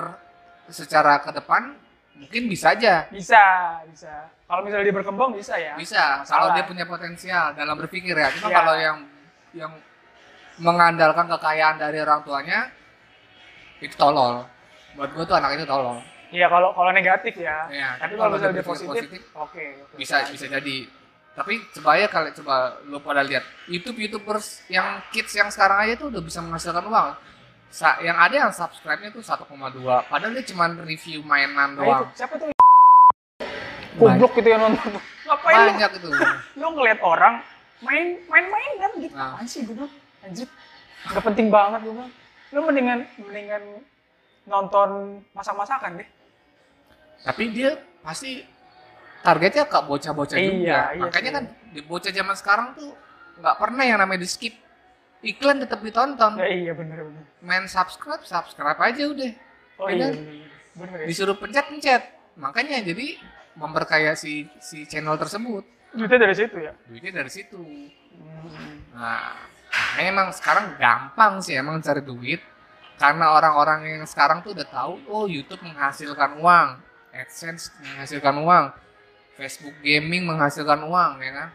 secara 0.71 1.19
ke 1.19 1.35
depan 1.35 1.75
mungkin 2.15 2.47
bisa 2.47 2.79
aja. 2.79 3.11
Bisa, 3.11 3.43
bisa. 3.91 4.31
Kalau 4.47 4.63
misalnya 4.63 4.87
dia 4.87 4.95
berkembang 4.95 5.35
bisa 5.35 5.59
ya. 5.59 5.75
Bisa 5.75 6.23
kalau 6.23 6.55
dia 6.55 6.63
punya 6.63 6.87
potensial 6.87 7.53
dalam 7.59 7.75
berpikir 7.75 8.15
ya. 8.15 8.31
Cuma 8.39 8.49
Iya. 8.51 8.57
kalau 8.57 8.75
yang 8.79 8.99
yang 9.51 9.73
mengandalkan 10.59 11.27
kekayaan 11.29 11.77
dari 11.77 11.99
orang 12.01 12.25
tuanya 12.25 12.71
itu 13.81 13.93
tolol. 13.97 14.45
Buat 14.97 15.11
gue 15.13 15.25
tuh 15.29 15.37
anak 15.37 15.61
itu 15.61 15.65
tolol. 15.69 16.01
Iya 16.33 16.51
kalau 16.51 16.75
kalau 16.75 16.91
negatif 16.91 17.39
ya. 17.39 17.71
Iya, 17.71 17.89
Tapi 17.97 18.03
tapi 18.03 18.13
kalau 18.19 18.25
kalau 18.25 18.35
misalnya 18.35 18.53
dia 18.53 18.63
dia 18.63 18.67
berpikir 18.67 18.89
positif, 18.91 19.09
positif, 19.09 19.23
oke. 19.37 19.65
oke. 19.87 19.95
Bisa 20.01 20.17
bisa 20.33 20.47
jadi. 20.51 20.77
Tapi 21.37 21.55
coba 21.77 21.91
ya 22.01 22.09
kalau 22.09 22.29
coba 22.33 22.55
lu 22.89 22.99
pada 23.05 23.21
lihat 23.21 23.45
YouTube 23.69 24.01
YouTubers 24.01 24.65
yang 24.73 25.05
kids 25.13 25.37
yang 25.37 25.53
sekarang 25.53 25.85
aja 25.85 25.95
tuh 26.01 26.09
udah 26.09 26.23
bisa 26.25 26.41
menghasilkan 26.41 26.85
uang. 26.89 27.09
Sa 27.69 28.01
yang 28.01 28.17
ada 28.17 28.49
yang 28.49 28.53
subscribe-nya 28.55 29.13
tuh 29.13 29.21
1,2 29.21 29.45
padahal 30.09 30.33
dia 30.33 30.45
cuma 30.49 30.65
review 30.87 31.21
mainan 31.27 31.77
Nah, 31.77 31.85
itu 31.85 31.85
doang. 31.85 32.09
siapa 32.17 32.35
tuh? 32.41 32.49
Goblok 33.97 34.33
gitu 34.41 34.49
yang 34.49 34.61
nonton. 34.65 34.93
Ngapain 35.29 35.57
lu? 35.57 35.69
Banyak 35.77 35.91
itu. 36.01 36.09
Lu 36.61 36.67
ngeliat 36.73 37.01
orang 37.05 37.35
main 37.85 38.17
main 38.33 38.47
mainan 38.49 38.91
gitu. 38.99 39.13
Nah. 39.13 39.37
Apaan 39.37 39.47
sih 39.47 39.61
bilang? 39.69 39.93
Anjir. 40.27 40.49
Gak 41.07 41.23
penting 41.25 41.47
banget 41.49 41.81
gue 41.81 41.95
bilang. 41.95 42.13
Lu 42.51 42.61
mendingan 42.63 42.99
mendingan 43.17 43.63
nonton 44.45 44.89
masak-masakan 45.31 45.99
deh. 45.99 46.09
Tapi 47.23 47.43
dia 47.51 47.75
pasti 48.01 48.43
targetnya 49.21 49.67
ke 49.67 49.79
bocah-bocah 49.81 50.37
Iya, 50.37 50.47
juga. 50.47 50.61
iya 50.63 51.01
Makanya 51.03 51.31
sih. 51.31 51.35
kan 51.35 51.45
di 51.73 51.81
bocah 51.83 52.13
zaman 52.13 52.35
sekarang 52.35 52.69
tuh 52.75 52.91
nggak 53.37 53.57
pernah 53.57 53.83
yang 53.83 53.99
namanya 53.99 54.23
di 54.23 54.31
skip. 54.31 54.55
Iklan 55.23 55.59
tetap 55.59 55.81
ditonton. 55.81 56.39
Ya 56.39 56.47
iya 56.47 56.73
bener 56.73 57.03
bener. 57.03 57.25
Main 57.41 57.67
subscribe, 57.67 58.23
subscribe 58.23 58.79
aja 58.79 59.03
udah. 59.07 59.33
Oh 59.77 59.89
Iya. 59.89 59.97
iya 59.97 60.07
bener. 60.13 60.47
Bener 60.77 60.97
ya. 61.03 61.07
Disuruh 61.09 61.35
pencet-pencet. 61.35 62.03
Makanya 62.37 62.85
jadi 62.85 63.17
memperkaya 63.57 64.13
si 64.15 64.47
si 64.61 64.85
channel 64.85 65.17
tersebut. 65.17 65.65
Duitnya 65.91 66.21
dari 66.21 66.35
situ 66.37 66.57
ya. 66.61 66.73
Duitnya 66.85 67.13
dari 67.17 67.31
situ. 67.33 67.57
Hmm. 67.57 68.77
Nah, 68.93 69.35
makanya 69.77 70.09
emang 70.13 70.29
sekarang 70.33 70.65
gampang 70.81 71.33
sih 71.41 71.55
emang 71.57 71.81
cari 71.81 72.03
duit. 72.05 72.41
Karena 72.97 73.37
orang-orang 73.37 74.01
yang 74.01 74.05
sekarang 74.09 74.41
tuh 74.41 74.57
udah 74.57 74.65
tahu, 74.73 74.97
oh 75.13 75.29
YouTube 75.29 75.61
menghasilkan 75.61 76.41
uang, 76.41 76.81
AdSense 77.13 77.69
menghasilkan 77.85 78.41
uang, 78.41 78.65
Facebook 79.37 79.77
gaming 79.85 80.25
menghasilkan 80.25 80.81
uang, 80.81 81.21
ya 81.21 81.33
kan? 81.37 81.49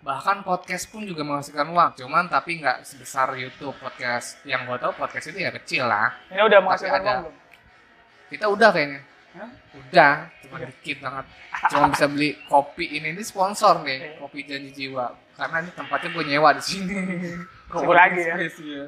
Bahkan 0.00 0.36
podcast 0.40 0.88
pun 0.88 1.04
juga 1.04 1.20
menghasilkan 1.20 1.68
uang, 1.68 2.00
cuman 2.00 2.32
tapi 2.32 2.64
nggak 2.64 2.80
sebesar 2.80 3.28
YouTube 3.36 3.76
podcast. 3.76 4.40
Yang 4.48 4.72
gua 4.72 4.78
tahu 4.80 4.92
podcast 4.96 5.36
itu 5.36 5.44
ya 5.44 5.52
kecil 5.52 5.84
lah. 5.84 6.16
Ini 6.32 6.40
udah 6.40 6.60
menghasilkan 6.64 7.00
ada. 7.04 7.04
uang 7.04 7.18
belum? 7.28 7.36
Kita 8.32 8.46
udah 8.48 8.68
kayaknya. 8.72 9.00
Hah? 9.36 9.50
Udah, 9.76 10.14
cuma 10.40 10.56
Udah. 10.56 10.68
dikit 10.72 10.96
banget. 11.04 11.24
Cuma 11.68 11.84
bisa 11.92 12.06
beli 12.08 12.30
kopi 12.48 12.84
ini 12.96 13.12
ini 13.12 13.20
sponsor 13.20 13.84
nih, 13.84 14.16
kopi 14.16 14.48
janji 14.48 14.72
jiwa. 14.72 15.12
Karena 15.36 15.60
ini 15.60 15.70
tempatnya 15.76 16.08
gue 16.08 16.24
nyewa 16.24 16.50
di 16.56 16.62
sini. 16.64 16.94
Sini 17.66 17.94
lagi 17.94 18.20
ya. 18.22 18.34
Iya. 18.38 18.84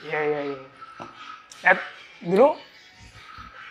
Iya 0.00 0.20
iya. 0.22 0.40
Ya, 1.60 1.72
dulu 2.22 2.56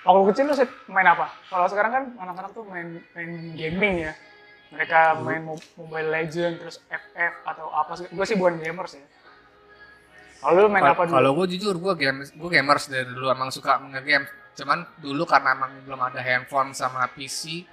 waktu 0.03 0.21
kecil 0.33 0.43
lu 0.49 0.55
main 0.91 1.07
apa? 1.07 1.31
Kalau 1.47 1.65
sekarang 1.71 1.91
kan 1.91 2.03
anak-anak 2.19 2.51
tuh 2.51 2.63
main 2.67 2.99
main 3.15 3.31
gaming 3.55 3.95
ya. 4.09 4.13
Mereka 4.69 5.17
main 5.25 5.41
Mo- 5.41 5.57
Mobile 5.81 6.13
Legend 6.13 6.61
terus 6.61 6.77
FF 6.85 7.33
atau 7.41 7.73
apa 7.73 7.97
sih? 7.97 8.05
Gue 8.13 8.25
sih 8.27 8.37
bukan 8.37 8.61
gamers 8.61 8.93
ya. 8.99 9.05
Kalau 10.39 10.55
lu 10.55 10.69
main 10.69 10.85
apa 10.85 11.01
dulu? 11.03 11.15
Kalau 11.17 11.31
gue 11.35 11.45
jujur, 11.57 11.75
gue 11.75 11.93
gamers, 11.97 12.29
gue 12.31 12.49
gamers 12.53 12.85
dari 12.87 13.09
dulu 13.09 13.27
emang 13.27 13.49
suka 13.49 13.81
nge-game. 13.81 14.23
Cuman 14.55 14.85
dulu 15.01 15.23
karena 15.25 15.57
emang 15.57 15.71
belum 15.83 15.99
ada 15.99 16.19
handphone 16.21 16.71
sama 16.71 17.07
PC, 17.11 17.63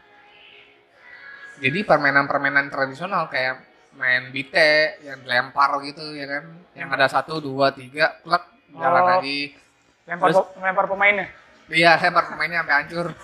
jadi 1.59 1.79
permainan-permainan 1.83 2.69
tradisional 2.69 3.27
kayak 3.27 3.59
main 3.97 4.29
bite 4.31 5.01
yang 5.03 5.19
dilempar 5.21 5.81
gitu 5.83 6.13
ya 6.13 6.27
kan, 6.29 6.45
yang 6.73 6.89
ada 6.89 7.09
satu 7.09 7.41
dua 7.41 7.73
tiga, 7.73 8.21
plek 8.21 8.45
jalan 8.73 9.03
Oh. 9.03 9.07
lagi. 9.19 9.57
lempar 10.07 10.31
terus- 10.31 10.55
lempar 10.63 10.87
pemainnya. 10.87 11.27
Iya, 11.67 11.99
lempar 11.99 12.31
pemainnya 12.31 12.63
sampai 12.63 12.75
hancur. 12.79 13.07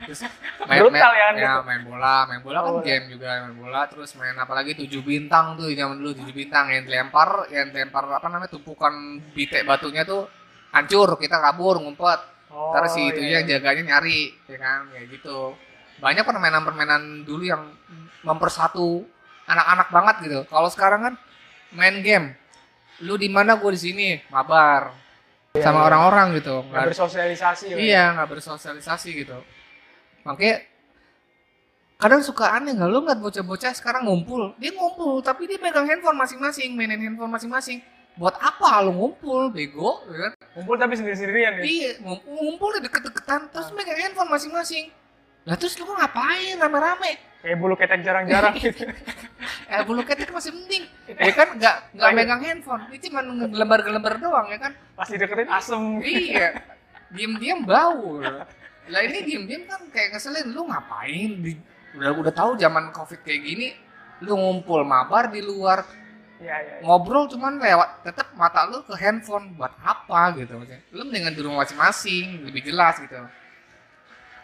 Terus 0.00 0.24
Brutal 0.64 1.12
ya 1.12 1.24
kan 1.28 1.34
ya, 1.36 1.44
gitu? 1.44 1.60
main 1.68 1.82
bola, 1.84 2.14
main 2.24 2.40
bola 2.40 2.58
kan 2.64 2.72
Oh, 2.72 2.80
game 2.80 3.04
juga, 3.12 3.28
main 3.44 3.52
bola 3.52 3.84
terus 3.84 4.16
main 4.16 4.32
apa 4.32 4.56
lagi 4.56 4.72
tujuh 4.72 5.04
bintang 5.04 5.60
tuh 5.60 5.68
zaman 5.70 6.00
dulu 6.00 6.16
tujuh 6.16 6.32
bintang 6.32 6.72
yang 6.72 6.88
dilempar, 6.88 7.52
yang 7.52 7.68
dilempar 7.68 8.08
apa 8.08 8.26
namanya 8.32 8.48
tumpukan 8.48 8.90
bite 9.36 9.60
batunya 9.62 10.08
tuh 10.08 10.24
hancur, 10.72 11.20
kita 11.20 11.36
kabur 11.36 11.84
ngumpet. 11.84 12.20
Oh, 12.48 12.72
Ntar 12.72 12.88
si 12.88 13.12
itu 13.12 13.20
iya, 13.20 13.44
jaganya 13.44 14.00
nyari, 14.00 14.32
ya 14.48 14.56
kan, 14.56 14.88
kayak 14.90 15.06
gitu. 15.20 15.52
Banyak 16.00 16.24
permainan-permainan 16.24 17.02
dulu 17.22 17.44
yang 17.44 17.62
mempersatu 18.24 19.04
anak-anak 19.50 19.88
banget 19.90 20.16
gitu. 20.22 20.38
Kalau 20.46 20.68
sekarang 20.68 21.00
kan 21.02 21.14
main 21.70 21.98
game, 22.00 22.38
lu 23.00 23.14
di 23.14 23.26
mana 23.26 23.54
gue 23.54 23.70
di 23.70 23.80
sini, 23.80 24.06
mabar 24.28 24.94
Iya, 25.50 25.66
sama 25.66 25.82
iya. 25.82 25.86
orang-orang 25.88 26.26
gitu. 26.36 26.54
Nggak 26.56 26.70
Nggak- 26.70 26.88
bersosialisasi. 26.88 27.64
ya. 27.66 27.76
Iya, 27.76 28.04
nggak 28.14 28.28
bersosialisasi 28.30 29.08
gitu. 29.16 29.34
Makanya 30.22 30.62
kadang 31.96 32.22
suka 32.22 32.48
aneh 32.50 32.72
nggak 32.72 32.86
lu 32.86 33.02
ngeliat 33.02 33.18
bocah-bocah 33.18 33.72
sekarang 33.72 34.06
ngumpul, 34.06 34.54
dia 34.56 34.70
ngumpul 34.70 35.20
tapi 35.20 35.44
dia 35.44 35.58
megang 35.58 35.84
handphone 35.84 36.16
masing-masing, 36.16 36.72
mainin 36.72 36.96
handphone 36.98 37.28
masing-masing. 37.28 37.82
buat 38.10 38.34
apa 38.36 38.82
lu 38.82 38.92
ngumpul 38.92 39.48
bego 39.48 40.02
ya 40.10 40.28
kan 40.28 40.32
Kumpul 40.52 40.76
tapi 40.76 40.92
sendiri-sendirian 40.92 41.56
ya. 41.56 41.62
iya 41.62 41.90
ngumpul, 42.00 42.28
ngumpul 42.28 42.70
deket-deketan 42.76 43.48
terus 43.48 43.70
megang 43.72 43.96
handphone 43.96 44.28
masing-masing 44.28 44.90
lah 45.48 45.56
terus 45.56 45.74
lu 45.76 45.88
ngapain? 45.88 46.56
Rame-rame. 46.56 47.12
Kayak 47.40 47.56
bulu 47.56 47.72
ketek 47.72 48.04
jarang-jarang 48.04 48.52
gitu. 48.60 48.84
eh 49.70 49.80
bulu 49.88 50.04
ketek 50.04 50.28
masih 50.28 50.52
penting 50.52 50.84
ya 51.08 51.32
kan 51.32 51.56
nggak 51.56 51.76
nggak 51.96 52.04
Oh, 52.04 52.12
iya. 52.12 52.18
megang 52.20 52.42
handphone. 52.44 52.82
Ini 52.92 52.98
cuma 53.08 53.20
gelembar-gelembar 53.24 54.14
doang 54.20 54.46
ya 54.52 54.58
kan? 54.60 54.72
Pas 54.92 55.08
dideketin 55.08 55.48
asem. 55.48 55.82
iya. 56.04 56.60
Diem-diem 57.08 57.64
bau. 57.64 58.20
Lah 58.90 59.00
ini 59.00 59.24
diem-diem 59.24 59.64
kan 59.64 59.80
kayak 59.88 60.12
ngeselin. 60.14 60.52
Lu 60.52 60.68
ngapain? 60.68 61.30
Di, 61.40 61.56
udah 61.96 62.10
udah 62.12 62.32
tahu 62.34 62.60
zaman 62.60 62.92
covid 62.92 63.24
kayak 63.24 63.40
gini 63.40 63.68
lu 64.20 64.36
ngumpul 64.36 64.84
mabar 64.84 65.32
di 65.32 65.40
luar. 65.40 65.80
Iya, 66.40 66.56
iya. 66.56 66.74
iya. 66.80 66.84
ngobrol 66.84 67.28
cuman 67.28 67.60
lewat 67.60 68.00
tetap 68.04 68.32
mata 68.36 68.68
lu 68.68 68.84
ke 68.84 68.92
handphone. 69.00 69.56
Buat 69.56 69.72
apa 69.80 70.36
gitu 70.36 70.60
maksudnya? 70.60 70.80
Lu 70.92 71.08
mendingan 71.08 71.32
di 71.32 71.40
rumah 71.40 71.64
masing-masing 71.64 72.44
lebih 72.44 72.68
jelas 72.68 73.00
gitu. 73.00 73.16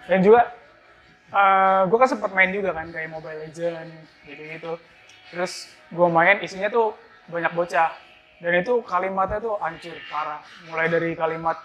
Dan 0.09 0.25
juga 0.25 0.49
gue 1.87 1.99
kan 1.99 2.09
sempat 2.09 2.30
main 2.33 2.50
juga 2.50 2.71
kan 2.71 2.87
kayak 2.90 3.11
Mobile 3.11 3.47
Legend 3.47 3.90
gitu 4.25 4.42
gitu. 4.47 4.73
Terus 5.35 5.52
gue 5.90 6.09
main 6.09 6.38
isinya 6.40 6.71
tuh 6.71 6.95
banyak 7.26 7.50
bocah 7.52 7.90
dan 8.38 8.52
itu 8.54 8.73
kalimatnya 8.85 9.38
tuh 9.42 9.54
hancur 9.59 9.97
parah. 10.06 10.40
Mulai 10.71 10.87
dari 10.87 11.11
kalimat 11.12 11.59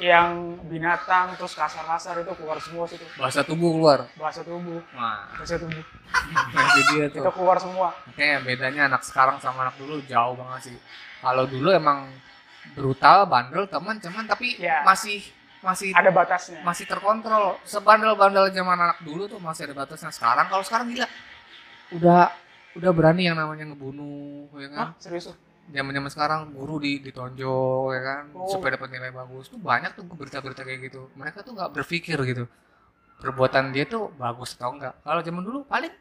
yang 0.00 0.56
binatang 0.64 1.36
terus 1.36 1.52
kasar-kasar 1.52 2.24
itu 2.24 2.32
keluar 2.32 2.56
semua 2.56 2.88
situ 2.88 3.04
bahasa 3.20 3.44
tubuh 3.44 3.68
keluar 3.76 4.08
bahasa 4.16 4.40
tubuh 4.40 4.80
wah 4.96 5.28
bahasa 5.36 5.60
tubuh 5.60 5.76
itu 6.72 6.80
dia 6.96 7.04
tuh 7.12 7.20
itu 7.20 7.30
keluar 7.36 7.60
semua 7.60 7.92
Makanya 8.08 8.40
bedanya 8.40 8.82
anak 8.88 9.04
sekarang 9.04 9.36
sama 9.44 9.68
anak 9.68 9.76
dulu 9.76 10.00
jauh 10.08 10.32
banget 10.40 10.72
sih. 10.72 10.76
Kalau 11.20 11.44
dulu 11.44 11.68
emang 11.68 12.08
brutal, 12.72 13.28
bandel, 13.28 13.68
teman, 13.68 14.00
cuman 14.00 14.24
tapi 14.24 14.56
Ya. 14.56 14.80
masih 14.88 15.20
masih 15.60 15.92
ada 15.92 16.08
batasnya 16.08 16.64
masih 16.64 16.84
terkontrol. 16.88 17.60
Sebandel-bandel 17.68 18.48
zaman 18.52 18.76
anak 18.80 18.98
dulu 19.04 19.28
tuh 19.28 19.40
masih 19.40 19.68
ada 19.68 19.74
batasnya. 19.84 20.08
Sekarang 20.12 20.48
kalau 20.48 20.64
sekarang 20.64 20.88
gila. 20.88 21.08
Udah 21.92 22.32
udah 22.78 22.90
berani 22.94 23.28
yang 23.28 23.36
namanya 23.36 23.68
ngebunuh 23.68 24.48
ya 24.56 24.68
kan. 24.72 24.78
Hah, 24.78 24.90
serius 24.96 25.28
tuh 25.32 25.36
Zaman-zaman 25.70 26.10
sekarang 26.10 26.40
guru 26.50 26.82
di 26.82 26.98
ditonjok 26.98 27.94
ya 27.94 28.00
kan 28.02 28.22
Oh. 28.34 28.50
supaya 28.50 28.74
dapat 28.74 28.90
nilai 28.90 29.14
bagus. 29.14 29.46
Tuh 29.46 29.60
banyak 29.60 29.94
tuh 29.94 30.02
berita-berita 30.02 30.66
kayak 30.66 30.80
gitu. 30.90 31.06
Mereka 31.14 31.46
tuh 31.46 31.54
nggak 31.54 31.70
berpikir 31.76 32.18
gitu. 32.26 32.44
Perbuatan 33.20 33.70
dia 33.70 33.86
tuh 33.86 34.10
bagus 34.18 34.58
atau 34.58 34.74
enggak. 34.74 34.98
Kalau 35.04 35.20
zaman 35.22 35.42
dulu 35.46 35.58
paling 35.68 35.92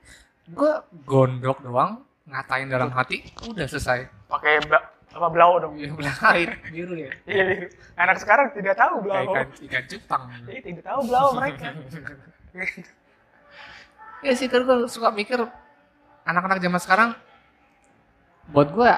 gue 0.50 0.74
gondok 1.06 1.62
doang 1.62 2.02
ngatain 2.30 2.70
dalam 2.70 2.90
hati 2.94 3.26
udah 3.46 3.66
selesai 3.70 4.06
pakai 4.30 4.62
apa 5.10 5.28
blau 5.34 5.58
dong 5.58 5.74
Iya, 5.76 5.90
belait 5.98 6.50
biru 6.74 6.94
ya. 6.94 7.12
iya 7.26 7.44
biru. 7.50 7.68
anak 7.98 8.18
sekarang 8.22 8.54
tidak 8.54 8.78
tahu 8.78 9.02
Kayak 9.02 9.06
blau 9.06 9.24
ikan, 9.34 9.48
ikan 9.66 9.84
cupang. 9.90 10.24
Iya, 10.46 10.60
tidak 10.62 10.84
tahu 10.86 11.00
blau 11.10 11.28
mereka 11.34 11.68
ya 14.26 14.34
sih, 14.36 14.48
kan 14.52 14.62
gue 14.68 14.78
suka 14.92 15.10
mikir 15.16 15.40
anak-anak 16.28 16.60
zaman 16.60 16.82
sekarang 16.82 17.10
buat 18.50 18.70
gue 18.74 18.90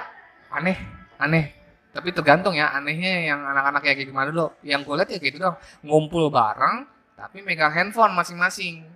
aneh, 0.52 0.78
aneh. 1.20 1.46
Tapi 1.92 2.16
tergantung 2.16 2.56
ya, 2.56 2.72
anehnya 2.72 3.28
yang 3.36 3.44
anak-anak 3.44 3.84
kayak 3.84 4.08
gimana 4.08 4.32
dulu. 4.32 4.48
Yang 4.64 4.82
gue 4.88 4.96
lihat 4.96 5.10
ya 5.12 5.18
kayak 5.20 5.34
gitu 5.36 5.44
dong, 5.44 5.58
ngumpul 5.84 6.32
bareng, 6.32 6.88
tapi 7.20 7.44
megang 7.44 7.76
handphone 7.76 8.16
masing-masing. 8.16 8.88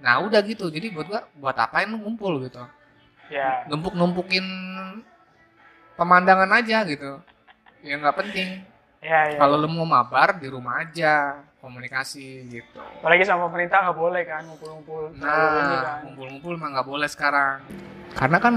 Nah 0.00 0.24
udah 0.24 0.40
gitu, 0.40 0.72
jadi 0.72 0.88
buat 0.88 1.04
gue, 1.06 1.20
buat 1.36 1.56
apain 1.60 1.92
ngumpul 1.92 2.40
gitu? 2.40 2.64
ya 3.30 3.62
Numpuk-numpukin 3.68 4.42
pemandangan 6.00 6.48
aja 6.50 6.80
gitu. 6.84 7.20
Ya 7.80 7.94
nggak 7.94 8.16
penting. 8.16 8.64
ya 9.00 9.20
ya 9.28 9.36
Kalau 9.36 9.56
lu 9.56 9.68
mau 9.70 9.84
mabar 9.86 10.36
di 10.36 10.44
rumah 10.46 10.80
aja, 10.80 11.40
komunikasi 11.58 12.24
gitu. 12.46 12.80
apalagi 13.00 13.24
sama 13.24 13.44
pemerintah 13.46 13.80
nggak 13.82 13.96
boleh 13.98 14.22
kan 14.24 14.44
ngumpul-ngumpul 14.44 15.12
Nah, 15.14 15.80
kan 15.80 15.96
ngumpul-ngumpul 16.04 16.52
mah 16.56 16.68
nggak 16.70 16.84
boleh 16.86 17.04
sekarang. 17.06 17.60
Karena 18.10 18.36
kan 18.36 18.54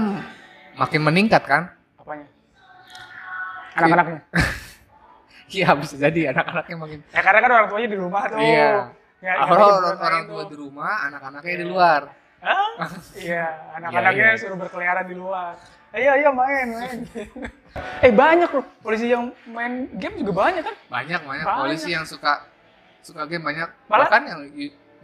makin 0.74 1.00
meningkat 1.02 1.44
kan? 1.44 1.68
apanya 1.96 2.28
anak-anaknya 3.74 4.20
Iya 5.54 5.68
bisa 5.76 5.94
jadi 5.96 6.20
anak-anaknya 6.32 6.76
makin. 6.76 6.98
ya 7.06 7.20
karena 7.20 7.40
kan 7.40 7.50
orang 7.52 7.68
tuanya 7.68 7.88
di 7.88 7.98
rumah 7.98 8.22
tuh 8.26 8.36
Iya. 8.36 8.68
ya, 9.22 9.32
Orang, 9.34 9.48
jadi 9.48 9.62
orang, 9.62 9.76
berontak 9.78 10.04
orang 10.04 10.20
itu. 10.20 10.28
tua 10.28 10.42
di 10.44 10.56
rumah, 10.58 10.92
anak-anaknya 11.06 11.54
di 11.56 11.66
luar. 11.66 12.02
Hah? 12.38 12.68
iya 13.16 13.44
anak-anaknya 13.78 14.12
Iya, 14.20 14.30
iya. 14.30 14.40
suruh 14.40 14.58
berkeliaran 14.58 15.06
di 15.06 15.16
luar 15.16 15.54
ayo 15.94 16.08
ayo 16.12 16.28
main 16.32 16.66
main 16.70 16.98
eh 18.00 18.12
banyak 18.12 18.50
loh 18.50 18.64
polisi 18.80 19.06
yang 19.06 19.30
main 19.46 19.86
game 19.94 20.18
juga 20.18 20.32
banyak 20.36 20.62
kan 20.62 20.74
Banyak 20.90 21.20
banyak 21.22 21.44
Banyak. 21.44 21.60
polisi 21.60 21.88
yang 21.90 22.02
suka 22.04 22.42
suka 23.00 23.26
game 23.26 23.42
banyak. 23.42 23.68
Malah- 23.86 24.08
Bahkan 24.08 24.22
yang 24.24 24.40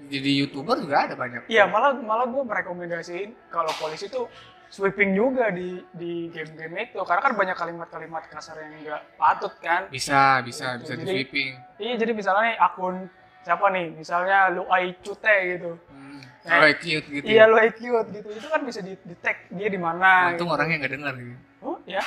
jadi 0.08 0.30
youtuber 0.40 0.72
juga 0.74 1.04
ada 1.04 1.14
banyak. 1.14 1.44
Iya 1.46 1.68
malah 1.68 1.92
malah 1.94 2.24
gue 2.24 2.40
merekomendasiin 2.40 3.36
kalau 3.48 3.68
polisi 3.76 4.08
tuh 4.08 4.26
sweeping 4.66 5.12
juga 5.12 5.50
di 5.50 5.82
di 5.92 6.30
game-game 6.30 6.88
itu 6.88 6.96
karena 7.02 7.20
kan 7.20 7.34
banyak 7.34 7.52
kalimat-kalimat 7.54 8.24
kasar 8.26 8.56
yang 8.56 8.80
nggak 8.80 9.02
patut 9.14 9.52
kan. 9.60 9.92
Bisa 9.92 10.40
bisa 10.40 10.80
bisa 10.80 10.92
di 10.94 11.04
Jadi- 11.04 11.12
sweeping. 11.12 11.50
Iya 11.76 11.94
jadi 11.98 12.12
misalnya 12.12 12.42
nih 12.46 12.56
akun 12.58 12.96
siapa 13.40 13.66
nih 13.68 13.86
misalnya 13.92 14.38
lu 14.48 14.64
ai 14.66 14.96
cute 14.96 15.28
gitu. 15.50 15.76
Hmm. 15.76 15.99
Eh, 16.40 16.48
Oh, 16.50 16.72
cute 16.74 17.06
gitu. 17.06 17.24
Iya 17.26 17.44
ya. 17.44 17.54
ai 17.54 17.70
cute 17.70 18.08
gitu 18.10 18.28
itu 18.30 18.46
kan 18.46 18.60
bisa 18.62 18.80
di, 18.80 18.96
di 18.96 19.14
tag 19.16 19.36
dia 19.48 19.68
di 19.68 19.76
mana. 19.76 20.32
Untung 20.32 20.48
gitu. 20.48 20.56
orangnya 20.56 20.76
nggak 20.80 20.92
dengar 20.92 21.14
gitu. 21.14 21.36
Oh 21.60 21.76
ya. 21.84 22.00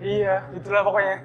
iya 0.00 0.48
itulah 0.52 0.80
pokoknya. 0.82 1.16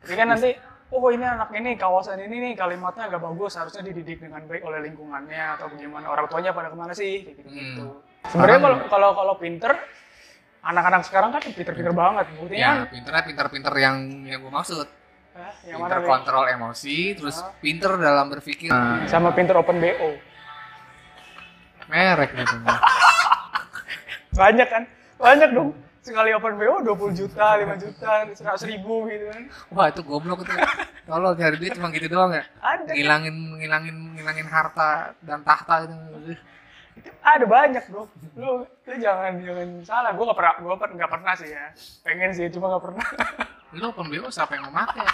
Jadi 0.00 0.14
kan 0.14 0.26
nanti 0.28 0.50
oh 0.88 1.08
ini 1.08 1.24
anak 1.24 1.50
ini 1.50 1.74
kawasan 1.74 2.20
ini 2.20 2.36
nih 2.38 2.52
kalimatnya 2.54 3.08
agak 3.08 3.22
bagus 3.22 3.56
harusnya 3.56 3.82
dididik 3.82 4.18
dengan 4.18 4.44
baik 4.44 4.62
oleh 4.62 4.82
lingkungannya 4.82 5.56
atau 5.56 5.66
bagaimana 5.66 6.06
orang 6.06 6.26
tuanya 6.28 6.50
pada 6.50 6.68
ke 6.68 6.76
mana 6.76 6.92
sih 6.92 7.26
gitu 7.26 7.40
gitu. 7.42 7.84
Hmm. 7.88 8.28
Sebenarnya 8.28 8.60
kalau 8.60 8.76
kalau 8.86 9.10
kalau 9.12 9.34
pinter 9.34 9.72
anak-anak 10.62 11.02
sekarang 11.02 11.30
kan 11.32 11.42
pinter-pinter 11.42 11.90
banget 11.90 12.26
buktinya 12.34 12.62
kan 12.62 12.76
Ya, 12.78 12.86
pinternya 12.86 13.22
pinter-pinter 13.26 13.74
yang 13.76 13.96
yang 14.22 14.38
gue 14.40 14.52
maksud. 14.52 14.86
yang 15.64 15.80
Pinter 15.80 16.04
kontrol 16.04 16.44
emosi, 16.46 17.16
terus 17.16 17.40
Ah. 17.40 17.56
pinter 17.56 17.96
dalam 17.96 18.28
berpikir. 18.28 18.68
sama 19.08 19.32
pinter 19.32 19.56
open 19.56 19.80
bo 19.80 20.12
merek 21.92 22.30
gitu. 22.32 22.56
banyak 24.40 24.68
kan 24.72 24.82
banyak 25.20 25.50
dong 25.52 25.76
sekali 26.02 26.34
open 26.34 26.58
bo 26.58 26.82
20 26.82 27.14
juta 27.20 27.60
5 27.60 27.84
juta 27.84 28.10
100 28.32 28.72
ribu 28.72 29.06
gitu 29.06 29.28
kan 29.30 29.42
Wah 29.70 29.86
itu 29.92 30.00
goblok 30.02 30.42
itu. 30.42 30.50
Kalau 31.06 31.36
cari 31.36 31.54
duit 31.60 31.76
cuma 31.78 31.94
gitu 31.94 32.10
doang 32.10 32.34
ya. 32.34 32.42
ada? 32.58 32.90
Ngilangin 32.90 33.36
ngilangin 33.60 33.96
ngilangin 34.18 34.48
harta 34.50 35.14
dan 35.22 35.46
tahta 35.46 35.86
itu. 35.86 35.94
Itu 36.98 37.10
ada 37.22 37.44
banyak 37.46 37.84
bro 37.88 38.04
lu 38.36 38.66
lu 38.66 38.94
jangan 38.98 39.38
jangan 39.40 39.68
salah 39.86 40.10
gue 40.12 40.24
gak 40.26 40.38
pernah 40.38 40.54
gue 40.60 40.74
nggak 40.98 41.12
pernah 41.12 41.32
sih 41.38 41.48
ya 41.48 41.64
pengen 42.04 42.30
sih 42.36 42.46
cuma 42.52 42.66
gak 42.76 42.84
pernah 42.84 43.06
Lu 43.80 43.88
open 43.88 44.12
BO 44.12 44.28
siapa 44.28 44.52
yang 44.52 44.68
mau 44.68 44.84
pakai? 44.84 45.08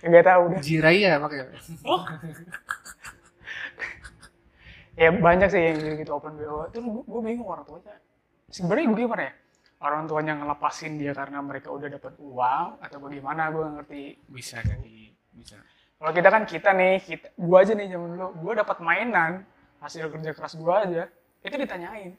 nggak 0.00 0.24
tahu 0.24 0.42
deh 0.52 0.60
Jiraya 0.60 1.16
pakai. 1.20 1.44
Ya 5.00 5.08
banyak 5.08 5.48
sih 5.48 5.62
yang 5.72 5.96
gitu 5.96 6.12
open 6.12 6.36
bo 6.36 6.68
itu 6.68 6.78
gue 6.84 7.20
bingung 7.24 7.48
orang 7.48 7.64
tuanya. 7.64 7.96
Sebenarnya 8.52 8.84
gue 8.92 8.98
gimana 9.00 9.22
ya? 9.24 9.32
Orang 9.80 10.04
tuanya 10.04 10.36
ngelepasin 10.36 11.00
dia 11.00 11.16
karena 11.16 11.40
mereka 11.40 11.72
udah 11.72 11.88
dapat 11.88 12.12
uang 12.20 12.66
atau 12.84 12.98
bagaimana 13.00 13.48
gue 13.48 13.62
gak 13.64 13.74
ngerti. 13.80 14.02
Bisa 14.28 14.60
jadi 14.60 15.08
bisa. 15.32 15.56
kalau 15.96 16.12
kita 16.16 16.28
kan 16.28 16.42
kita 16.44 16.70
nih 16.76 17.00
kita 17.00 17.28
gue 17.32 17.56
aja 17.60 17.72
nih 17.76 17.86
zaman 17.92 18.08
dulu 18.16 18.28
gue 18.44 18.52
dapat 18.60 18.76
mainan 18.80 19.44
hasil 19.80 20.08
kerja 20.12 20.36
keras 20.36 20.52
gue 20.56 20.74
aja 20.74 21.08
itu 21.40 21.56
ditanyain. 21.56 22.12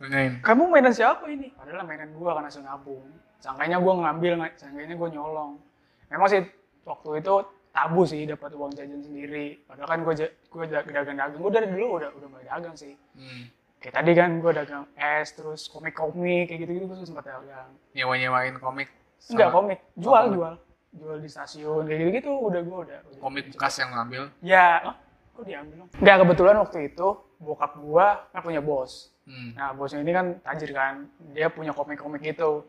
Nanyain. 0.00 0.32
kamu 0.40 0.72
mainan 0.72 0.92
siapa 0.96 1.28
ini? 1.28 1.52
Padahal 1.52 1.84
mainan 1.84 2.16
gue 2.16 2.30
kan 2.32 2.44
hasil 2.48 2.64
nabung. 2.64 3.04
Sangkanya 3.44 3.76
gue 3.76 3.92
ngambil 3.92 4.32
sangkanya 4.56 4.96
gue 4.96 5.08
nyolong. 5.12 5.60
Memang 6.08 6.28
sih 6.32 6.40
waktu 6.88 7.20
itu 7.20 7.34
tabu 7.76 8.02
sih 8.02 8.24
dapat 8.24 8.50
uang 8.50 8.72
jajan 8.72 8.98
sendiri 8.98 9.60
padahal 9.62 9.84
kan 9.86 10.00
gue 10.00 10.14
gue 10.24 10.64
dagang-dagang 10.66 11.36
gue 11.36 11.50
dari 11.52 11.68
dulu 11.68 11.86
udah 11.94 12.10
udah 12.10 12.28
mulai 12.28 12.46
dagang 12.46 12.72
sih 12.72 12.96
Hmm. 13.12 13.44
kayak 13.78 13.94
tadi 13.94 14.12
kan 14.12 14.30
gue 14.38 14.52
dagang 14.54 14.84
es 14.94 15.28
terus 15.30 15.68
komik-komik 15.68 16.48
kayak 16.48 16.64
gitu-gitu 16.64 16.84
gue 16.86 16.96
sempat 17.02 17.24
dagang 17.26 17.68
Nyewa-nyewain 17.92 18.56
komik. 18.56 18.88
sama 19.18 19.32
enggak 19.32 19.50
komik 19.50 19.78
jual 19.94 20.16
komik. 20.24 20.34
jual 20.34 20.54
jual 20.94 21.16
di 21.18 21.28
stasiun 21.28 21.82
kayak 21.84 21.98
gitu-gitu 22.00 22.32
udah 22.32 22.60
gue 22.62 22.78
udah, 22.82 22.98
udah 23.06 23.20
komik 23.20 23.44
bekas 23.50 23.74
yang 23.76 23.90
ngambil. 23.92 24.22
ya 24.40 24.68
oh, 24.82 24.94
kok 25.34 25.44
diambil 25.44 25.74
dong 25.78 25.88
enggak 25.94 26.16
kebetulan 26.18 26.56
waktu 26.58 26.78
itu 26.86 27.06
bokap 27.36 27.72
gue 27.76 28.06
kan 28.26 28.40
punya 28.40 28.60
bos 28.60 29.12
Hmm. 29.26 29.50
nah 29.52 29.74
bosnya 29.74 30.00
ini 30.00 30.14
kan 30.14 30.26
tajir 30.38 30.70
kan 30.70 31.02
dia 31.34 31.50
punya 31.50 31.74
komik-komik 31.74 32.22
gitu 32.22 32.62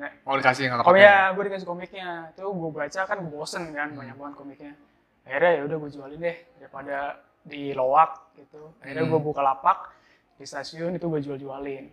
nah 0.00 0.10
Oh 0.24 0.34
dikasih 0.34 0.62
yang 0.64 0.80
komik 0.80 0.98
ya 0.98 1.30
gue 1.30 1.44
dikasih 1.44 1.68
komiknya 1.68 2.08
tuh 2.32 2.48
gue 2.50 2.70
baca 2.72 3.00
kan 3.04 3.16
gue 3.20 3.30
bosen 3.30 3.64
kan 3.70 3.88
Hmm. 3.88 3.98
banyak 4.00 4.16
banget 4.16 4.34
komiknya 4.34 4.72
akhirnya 5.22 5.50
ya 5.52 5.62
udah 5.62 5.76
gue 5.76 5.90
jualin 5.92 6.18
deh 6.18 6.36
daripada 6.56 6.96
di 7.42 7.62
loak 7.70 8.10
gitu 8.34 8.72
akhirnya 8.80 9.04
Hmm. 9.04 9.12
gue 9.12 9.20
buka 9.20 9.40
lapak 9.40 9.78
di 10.34 10.44
stasiun 10.44 10.96
itu 10.96 11.04
gue 11.04 11.20
jual 11.20 11.36
jualin 11.36 11.84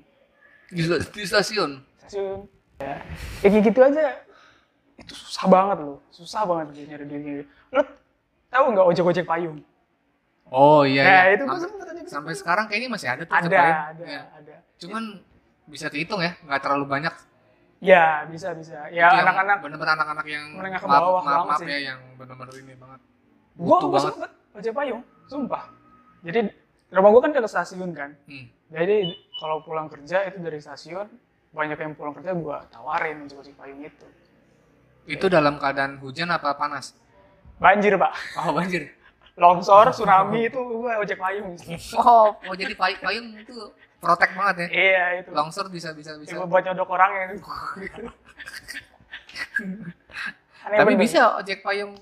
Di, 0.68 0.84
di 0.88 1.24
stasiun. 1.24 1.84
stasiun 2.00 2.48
ya 2.78 2.96
kayak 3.42 3.62
gitu 3.62 3.80
aja 3.82 4.24
itu 4.96 5.14
susah 5.14 5.46
banget 5.46 5.78
loh 5.84 6.00
susah 6.10 6.42
banget 6.44 6.66
gitu 6.74 6.88
nyari 6.88 7.06
duitnya 7.06 7.34
lo 7.70 7.84
tahu 8.48 8.66
nggak 8.72 8.88
ojek 8.88 9.06
ojek 9.06 9.26
payung 9.26 9.60
Oh 10.48 10.88
iya. 10.88 11.04
nah 11.04 11.24
iya. 11.28 11.36
itu 11.36 11.44
gue 11.44 11.58
ojek 11.60 12.08
sampai 12.08 12.32
sekarang 12.32 12.72
kayaknya 12.72 12.88
masih 12.88 13.08
ada 13.12 13.24
tuh. 13.28 13.36
ada 13.36 13.60
ada 13.92 14.04
Iya. 14.08 14.22
ada 14.32 14.56
Cuman 14.80 15.04
bisa 15.68 15.92
dihitung 15.92 16.24
ya, 16.24 16.40
nggak 16.40 16.64
terlalu 16.64 16.88
banyak. 16.88 17.12
Ya 17.80 18.26
bisa 18.26 18.52
bisa 18.52 18.90
ya 18.90 19.06
anak-anak 19.16 19.58
bener-bener 19.60 19.94
anak-anak 19.94 20.26
yang 20.26 20.44
menengah 20.52 20.80
ke 20.80 20.88
maaf, 20.88 20.98
bawah 21.00 21.22
maaf, 21.22 21.46
maaf 21.46 21.60
sih. 21.60 21.68
ya 21.68 21.80
yang 21.88 22.00
bener-bener 22.16 22.56
ini 22.58 22.74
banget. 22.74 23.00
gue 23.56 23.78
gue 23.80 24.00
sempet 24.00 24.32
ojek 24.54 24.74
payung 24.74 25.02
sumpah 25.26 25.64
jadi 26.20 26.40
rumah 26.90 27.10
gue 27.12 27.22
kan 27.22 27.32
dekat 27.32 27.52
stasiun 27.52 27.92
kan 27.92 28.12
Hmm. 28.26 28.50
jadi 28.68 28.98
kalau 29.36 29.62
pulang 29.62 29.86
kerja 29.88 30.26
itu 30.26 30.38
dari 30.40 30.58
stasiun 30.58 31.06
banyak 31.50 31.76
yang 31.76 31.94
pulang 31.94 32.14
kerja 32.14 32.32
gue 32.32 32.58
tawarin 32.68 33.18
ojek 33.24 33.38
ojek 33.40 33.56
payung 33.56 33.82
itu 33.82 34.08
Itu 35.08 35.26
dalam 35.28 35.56
keadaan 35.56 35.98
hujan 35.98 36.28
apa 36.28 36.52
panas? 36.54 36.92
banjir 37.58 37.96
pak 37.96 38.12
Oh 38.38 38.52
banjir. 38.52 38.92
longsor 39.34 39.90
tsunami 39.90 40.46
itu 40.46 40.58
gue 40.58 40.94
ojek 40.98 41.16
payung 41.16 41.54
Oh, 41.96 42.34
oh 42.36 42.54
jadi 42.54 42.74
pay- 42.74 42.98
payung 42.98 43.32
itu 43.34 43.54
protek 43.98 44.32
banget 44.32 44.56
ya. 44.58 44.68
iya 44.70 45.04
itu 45.18 45.30
Longsor 45.32 45.68
bisa 45.68 45.90
bisa 45.92 46.14
bisa. 46.16 46.32
Cuma 46.32 46.46
buat 46.46 46.62
nyodok 46.62 46.88
itu 47.80 48.06
Aneh 50.64 50.78
Tapi 50.78 50.94
bener. 50.94 51.02
bisa 51.02 51.22
ojek 51.36 51.60
payung 51.62 51.94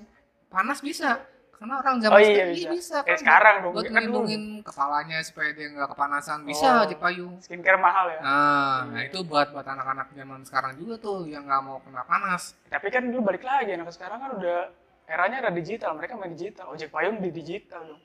panas 0.48 0.80
bisa. 0.80 1.22
Karena 1.56 1.80
orang 1.80 1.96
zaman 1.98 2.12
Oh 2.12 2.20
iya, 2.20 2.28
sekarang 2.28 2.52
bisa. 2.52 2.60
iya 2.60 2.70
bisa. 2.70 2.96
Kayak 3.00 3.20
sekarang 3.24 3.54
dong, 3.64 3.72
Buat 3.72 3.84
kan 3.86 3.88
dulu. 3.88 3.96
melindungin 3.96 4.42
kepalanya 4.60 5.18
supaya 5.24 5.48
dia 5.50 5.66
nggak 5.70 5.88
kepanasan. 5.88 6.38
Bisa 6.44 6.66
Oh. 6.68 6.84
ojek 6.84 6.98
payung. 6.98 7.34
skincare 7.40 7.78
mahal 7.78 8.06
ya 8.10 8.20
Nah, 8.20 8.76
nah 8.86 9.02
itu 9.02 9.18
buat 9.22 9.48
buat 9.50 9.64
anak-anak 9.64 10.12
zaman 10.12 10.40
sekarang 10.44 10.72
juga 10.76 10.94
tuh 10.98 11.24
yang 11.24 11.44
nggak 11.44 11.60
mau 11.62 11.80
kena 11.80 12.04
panas. 12.04 12.52
tapi 12.66 12.90
kan 12.90 13.08
dulu 13.08 13.24
balik 13.26 13.40
lagi 13.42 13.72
anak 13.72 13.88
sekarang 13.88 14.20
kan 14.20 14.30
udah 14.34 14.68
eranya 15.06 15.36
ada 15.40 15.50
digital 15.50 15.94
mereka 15.94 16.12
main 16.12 16.34
digital 16.34 16.66
ojek 16.68 16.90
payung 16.90 17.16
di 17.18 17.30
digital 17.30 17.80
dong 17.86 18.02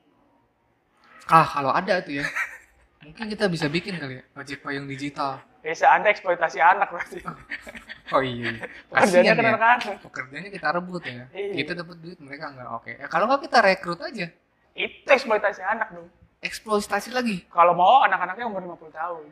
Ah, 1.27 1.43
kalau 1.43 1.71
ada 1.71 1.99
itu 1.99 2.19
ya. 2.19 2.25
Mungkin 3.01 3.25
kita 3.33 3.49
bisa 3.49 3.65
bikin 3.65 3.97
kali 3.97 4.21
ya, 4.21 4.23
ojek 4.37 4.61
payung 4.61 4.85
digital. 4.85 5.41
bisa 5.61 5.89
anda 5.93 6.09
eksploitasi 6.09 6.57
anak 6.57 6.89
berarti 6.89 7.21
Oh 8.17 8.21
iya. 8.21 8.57
Kasian 8.89 9.23
kan 9.29 9.37
ya. 9.37 9.53
anak-anak 9.53 10.01
Pekerjaannya 10.01 10.49
kita 10.49 10.67
rebut 10.73 11.03
ya. 11.05 11.25
Iya. 11.33 11.53
Kita 11.53 11.71
dapat 11.77 11.95
duit, 12.01 12.17
mereka 12.17 12.49
nggak. 12.49 12.69
Oke. 12.81 12.91
Ya, 12.97 13.05
kalau 13.09 13.25
nggak 13.29 13.41
kita 13.45 13.57
rekrut 13.61 14.01
aja. 14.01 14.27
itu 14.71 15.03
eksploitasi 15.11 15.61
anak 15.67 15.91
dong 15.91 16.07
Eksploitasi 16.41 17.11
lagi. 17.13 17.43
kalau 17.51 17.75
mau 17.75 18.01
anak-anaknya 18.07 18.45
umur 18.47 18.63
50 18.79 18.89
tahun 18.95 19.23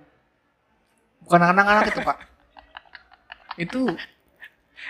Bukan 1.26 1.42
anak-anak 1.42 1.86
itu, 1.90 2.02
Pak. 2.06 2.18
Itu 3.66 3.82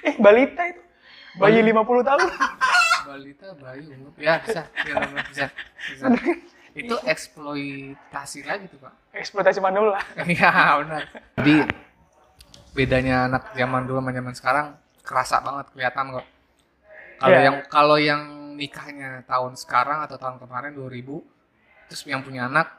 eh 0.06 0.16
balita 0.22 0.62
itu 0.70 0.82
bayi 1.42 1.60
50 1.66 2.06
tahun 2.06 2.22
balita 3.10 3.48
bayi 3.58 3.84
umur. 3.90 4.12
Ya, 4.22 4.38
bisa. 4.44 4.62
Ya, 4.86 4.94
bisa. 5.26 5.46
bisa. 5.90 6.06
Itu 6.76 6.96
eksploitasi 7.02 8.46
lagi 8.46 8.70
tuh, 8.70 8.80
Pak. 8.80 8.94
eksploitasi 9.16 9.60
manula 9.60 9.98
Iya 10.30 10.52
benar. 10.84 11.04
Jadi 11.38 11.56
bedanya 12.72 13.26
anak 13.26 13.52
zaman 13.54 13.90
dulu 13.90 14.00
sama 14.00 14.12
zaman 14.14 14.34
sekarang 14.38 14.68
kerasa 15.02 15.42
banget 15.42 15.66
kelihatan 15.74 16.06
kok. 16.14 16.26
Kalau 17.20 17.36
Iya. 17.36 17.46
yang 17.50 17.58
kalau 17.68 17.98
yang 17.98 18.22
nikahnya 18.56 19.24
tahun 19.26 19.56
sekarang 19.56 20.06
atau 20.06 20.16
tahun 20.16 20.38
kemarin 20.38 20.76
2000 20.76 21.24
terus 21.90 22.06
yang 22.06 22.22
punya 22.22 22.46
anak 22.46 22.70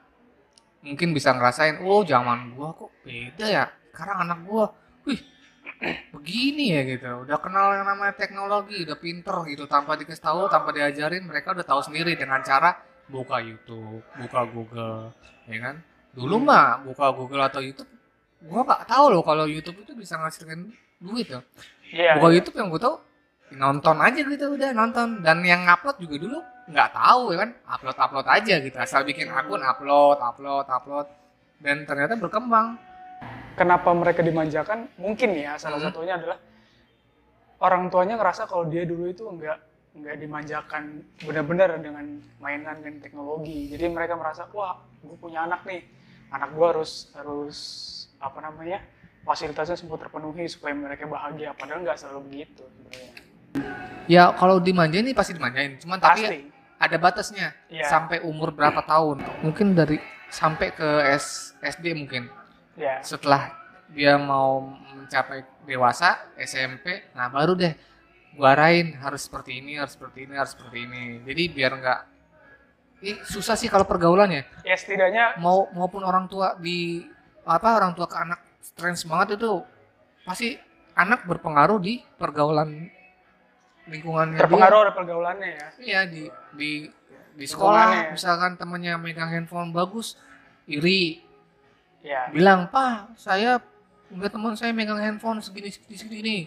mungkin 0.80 1.12
bisa 1.12 1.34
ngerasain, 1.34 1.82
oh 1.84 2.00
zaman 2.06 2.54
gua 2.54 2.72
kok 2.72 2.88
beda 3.04 3.44
ya. 3.44 3.64
Sekarang 3.92 4.24
anak 4.24 4.38
gua, 4.46 4.70
wih 5.04 5.20
begini 6.14 6.72
ya 6.72 6.82
gitu. 6.86 7.26
Udah 7.26 7.36
kenal 7.36 7.74
yang 7.76 7.84
namanya 7.84 8.14
teknologi, 8.16 8.84
udah 8.86 8.96
pinter 8.96 9.36
gitu 9.44 9.64
tanpa 9.66 9.98
dikasih 9.98 10.22
tahu, 10.22 10.48
tanpa 10.48 10.72
diajarin, 10.72 11.26
mereka 11.26 11.52
udah 11.52 11.66
tahu 11.66 11.80
sendiri 11.82 12.16
dengan 12.16 12.40
cara 12.40 12.76
buka 13.10 13.42
YouTube, 13.42 14.00
buka 14.16 14.40
Google, 14.48 15.10
ya 15.44 15.58
kan? 15.60 15.76
Dulu 16.10 16.36
mah 16.38 16.80
buka 16.82 17.10
Google 17.10 17.42
atau 17.44 17.60
YouTube, 17.60 17.90
gua 18.42 18.62
nggak 18.62 18.86
tahu 18.86 19.04
loh 19.12 19.22
kalau 19.22 19.44
YouTube 19.44 19.82
itu 19.82 19.92
bisa 19.92 20.16
ngasilin 20.16 20.70
duit 20.98 21.26
ya. 21.28 21.40
iya 21.90 22.14
Buka 22.16 22.30
YouTube 22.30 22.56
yang 22.56 22.70
gua 22.70 22.80
tahu 22.80 22.96
nonton 23.50 23.96
aja 23.98 24.20
gitu 24.22 24.46
udah 24.54 24.70
nonton 24.70 25.26
dan 25.26 25.42
yang 25.42 25.66
upload 25.66 25.98
juga 25.98 26.22
dulu 26.22 26.38
nggak 26.70 26.88
tahu 26.94 27.34
ya 27.34 27.36
kan 27.42 27.50
upload 27.66 27.98
upload 27.98 28.26
aja 28.30 28.54
gitu 28.62 28.76
asal 28.78 29.02
bikin 29.02 29.26
akun 29.26 29.58
upload 29.58 30.22
upload 30.22 30.70
upload 30.70 31.06
dan 31.58 31.82
ternyata 31.82 32.14
berkembang 32.14 32.78
kenapa 33.58 33.90
mereka 33.90 34.22
dimanjakan 34.22 34.86
mungkin 34.94 35.34
ya 35.34 35.58
salah 35.58 35.82
Hmm. 35.82 35.90
satunya 35.90 36.14
adalah 36.14 36.38
orang 37.58 37.90
tuanya 37.90 38.14
ngerasa 38.16 38.46
kalau 38.46 38.70
dia 38.70 38.86
dulu 38.86 39.10
itu 39.10 39.26
enggak 39.26 39.58
enggak 39.94 40.16
dimanjakan 40.22 41.02
benar-benar 41.22 41.76
dengan 41.82 42.22
mainan 42.38 42.78
dan 42.80 43.02
teknologi. 43.02 43.70
Jadi 43.70 43.90
mereka 43.90 44.14
merasa 44.14 44.46
wah 44.54 44.78
gue 45.02 45.16
punya 45.18 45.44
anak 45.46 45.66
nih. 45.66 45.82
Anak 46.30 46.54
gue 46.54 46.66
harus 46.66 47.10
harus 47.18 47.58
apa 48.22 48.38
namanya 48.38 48.78
fasilitasnya 49.26 49.76
semua 49.76 49.98
terpenuhi 49.98 50.46
supaya 50.46 50.72
mereka 50.72 51.10
bahagia. 51.10 51.52
Padahal 51.58 51.82
nggak 51.82 51.98
selalu 51.98 52.20
begitu 52.30 52.62
sebenarnya. 52.62 53.12
Ya 54.06 54.30
kalau 54.34 54.62
dimanjain 54.62 55.06
ini 55.06 55.14
pasti 55.14 55.34
dimanjain. 55.34 55.78
Cuman 55.82 55.98
tapi 55.98 56.22
pasti. 56.22 56.38
ada 56.78 56.96
batasnya. 56.96 57.48
Iya. 57.66 57.86
sampai 57.90 58.22
umur 58.22 58.54
berapa 58.54 58.82
tahun? 58.86 59.26
Mungkin 59.42 59.74
dari 59.74 59.98
sampai 60.30 60.70
ke 60.70 60.88
S, 61.10 61.58
SD 61.58 61.98
mungkin. 61.98 62.30
Ya 62.78 63.02
setelah 63.02 63.60
dia 63.90 64.14
mau 64.16 64.62
mencapai 64.94 65.42
dewasa 65.66 66.18
SMP 66.38 67.10
nah 67.14 67.26
baru 67.26 67.58
deh 67.58 67.74
gua 68.36 68.54
arahin 68.54 68.94
harus 68.98 69.26
seperti 69.26 69.58
ini 69.58 69.78
harus 69.78 69.94
seperti 69.98 70.26
ini 70.26 70.34
harus 70.38 70.52
seperti 70.54 70.78
ini. 70.86 71.02
Jadi 71.26 71.42
biar 71.50 71.72
nggak 71.78 72.00
ini 73.00 73.16
susah 73.24 73.56
sih 73.56 73.68
kalau 73.72 73.88
pergaulannya 73.88 74.44
ya. 74.64 74.76
Setidaknya 74.76 75.40
mau 75.40 75.72
maupun 75.72 76.04
orang 76.04 76.28
tua 76.28 76.54
di 76.60 77.04
apa 77.48 77.80
orang 77.80 77.96
tua 77.96 78.06
ke 78.06 78.16
anak 78.16 78.40
stress 78.60 79.08
banget 79.08 79.40
itu 79.40 79.64
pasti 80.28 80.60
anak 80.92 81.24
berpengaruh 81.24 81.80
di 81.80 82.04
pergaulan 82.20 82.92
lingkungannya 83.88 84.36
dia. 84.36 84.44
terpengaruh 84.44 84.78
oleh 84.84 84.94
pergaulannya 84.94 85.48
ya. 85.48 85.66
Iya 85.80 86.00
di 86.06 86.22
di 86.54 86.70
di 87.34 87.46
sekolah 87.48 88.12
misalkan 88.12 88.60
temannya 88.60 89.00
megang 89.00 89.32
handphone 89.32 89.72
bagus 89.72 90.20
iri. 90.68 91.24
Ya 92.04 92.28
bilang 92.32 92.68
pak 92.68 93.16
saya 93.16 93.60
udah 94.12 94.30
teman 94.30 94.56
saya 94.56 94.76
megang 94.76 95.00
handphone 95.00 95.40
segini 95.40 95.72
segini 95.72 95.96
segini 95.96 96.38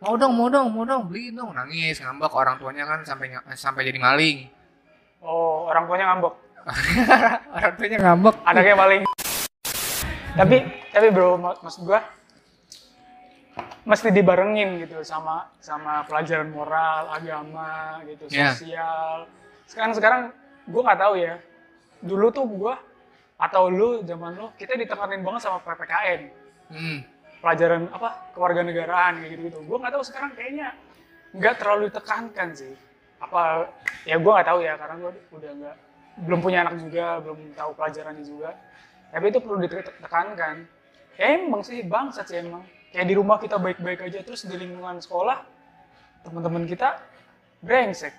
mau 0.00 0.16
dong 0.16 0.32
mau 0.32 0.48
dong 0.48 0.68
mau 0.72 0.84
dong. 0.84 1.02
Beliin 1.08 1.36
dong. 1.36 1.52
Nangis 1.52 2.00
ngambek. 2.00 2.32
Orang 2.32 2.56
tuanya 2.56 2.84
kan 2.88 3.04
sampai 3.04 3.32
sampai 3.54 3.86
jadi 3.86 4.00
maling. 4.00 4.48
Oh 5.20 5.68
orang 5.68 5.84
tuanya 5.84 6.04
ngambek? 6.12 6.34
Orang 7.56 7.72
tuanya 7.76 7.98
ngambek. 8.00 8.34
Anaknya 8.44 8.76
paling 8.76 9.02
tapi 10.30 10.56
tapi 10.94 11.06
bro 11.10 11.34
mak- 11.36 11.58
maksud 11.60 11.82
gua 11.84 12.00
mesti 13.82 14.14
dibarengin 14.14 14.78
gitu 14.86 15.02
sama 15.02 15.50
sama 15.58 16.06
pelajaran 16.06 16.48
moral 16.48 17.10
agama 17.10 17.98
gitu 18.06 18.24
Iya. 18.30 18.54
sosial. 18.54 19.26
Sekarang 19.66 19.92
sekarang 19.92 20.20
gua 20.70 20.82
nggak 20.86 21.00
tahu 21.00 21.14
ya. 21.18 21.34
Dulu 22.00 22.26
tuh 22.32 22.44
gua 22.48 22.74
atau 23.40 23.72
lu 23.72 24.04
zaman 24.04 24.36
lu 24.36 24.52
kita 24.60 24.76
ditekanin 24.76 25.24
banget 25.24 25.48
sama 25.48 25.64
ppkn 25.64 26.28
hmm. 26.68 26.98
Pelajaran 27.40 27.88
apa 27.90 28.36
kewarganegaraan 28.36 29.24
kayak 29.24 29.30
gitu 29.36 29.42
gitu 29.48 29.58
gua 29.64 29.76
nggak 29.84 29.92
tahu 29.96 30.04
sekarang 30.04 30.30
kayaknya 30.36 30.68
nggak 31.34 31.54
terlalu 31.56 31.82
ditekankan 31.88 32.48
sih. 32.52 32.72
Apa 33.20 33.68
ya 34.04 34.16
gua 34.20 34.40
nggak 34.40 34.48
tahu 34.48 34.60
ya 34.64 34.74
karena 34.76 34.94
gua 35.00 35.12
udah 35.12 35.50
nggak 35.56 35.76
belum 36.20 36.40
punya 36.44 36.58
anak 36.66 36.74
juga 36.84 37.04
belum 37.24 37.40
tahu 37.56 37.70
pelajarannya 37.74 38.24
juga. 38.24 38.50
Tapi 39.10 39.24
itu 39.26 39.38
perlu 39.42 39.58
ditekankan. 39.64 40.54
Ya 41.18 41.26
emang 41.36 41.62
sih 41.66 41.82
bangsat 41.82 42.26
sih 42.28 42.38
emang. 42.40 42.62
Kayak 42.90 43.06
di 43.06 43.14
rumah 43.14 43.38
kita 43.38 43.56
baik-baik 43.58 44.06
aja 44.06 44.20
terus 44.22 44.44
di 44.46 44.54
lingkungan 44.54 44.98
sekolah 44.98 45.42
teman-teman 46.26 46.66
kita 46.66 47.00
brengsek. 47.62 48.12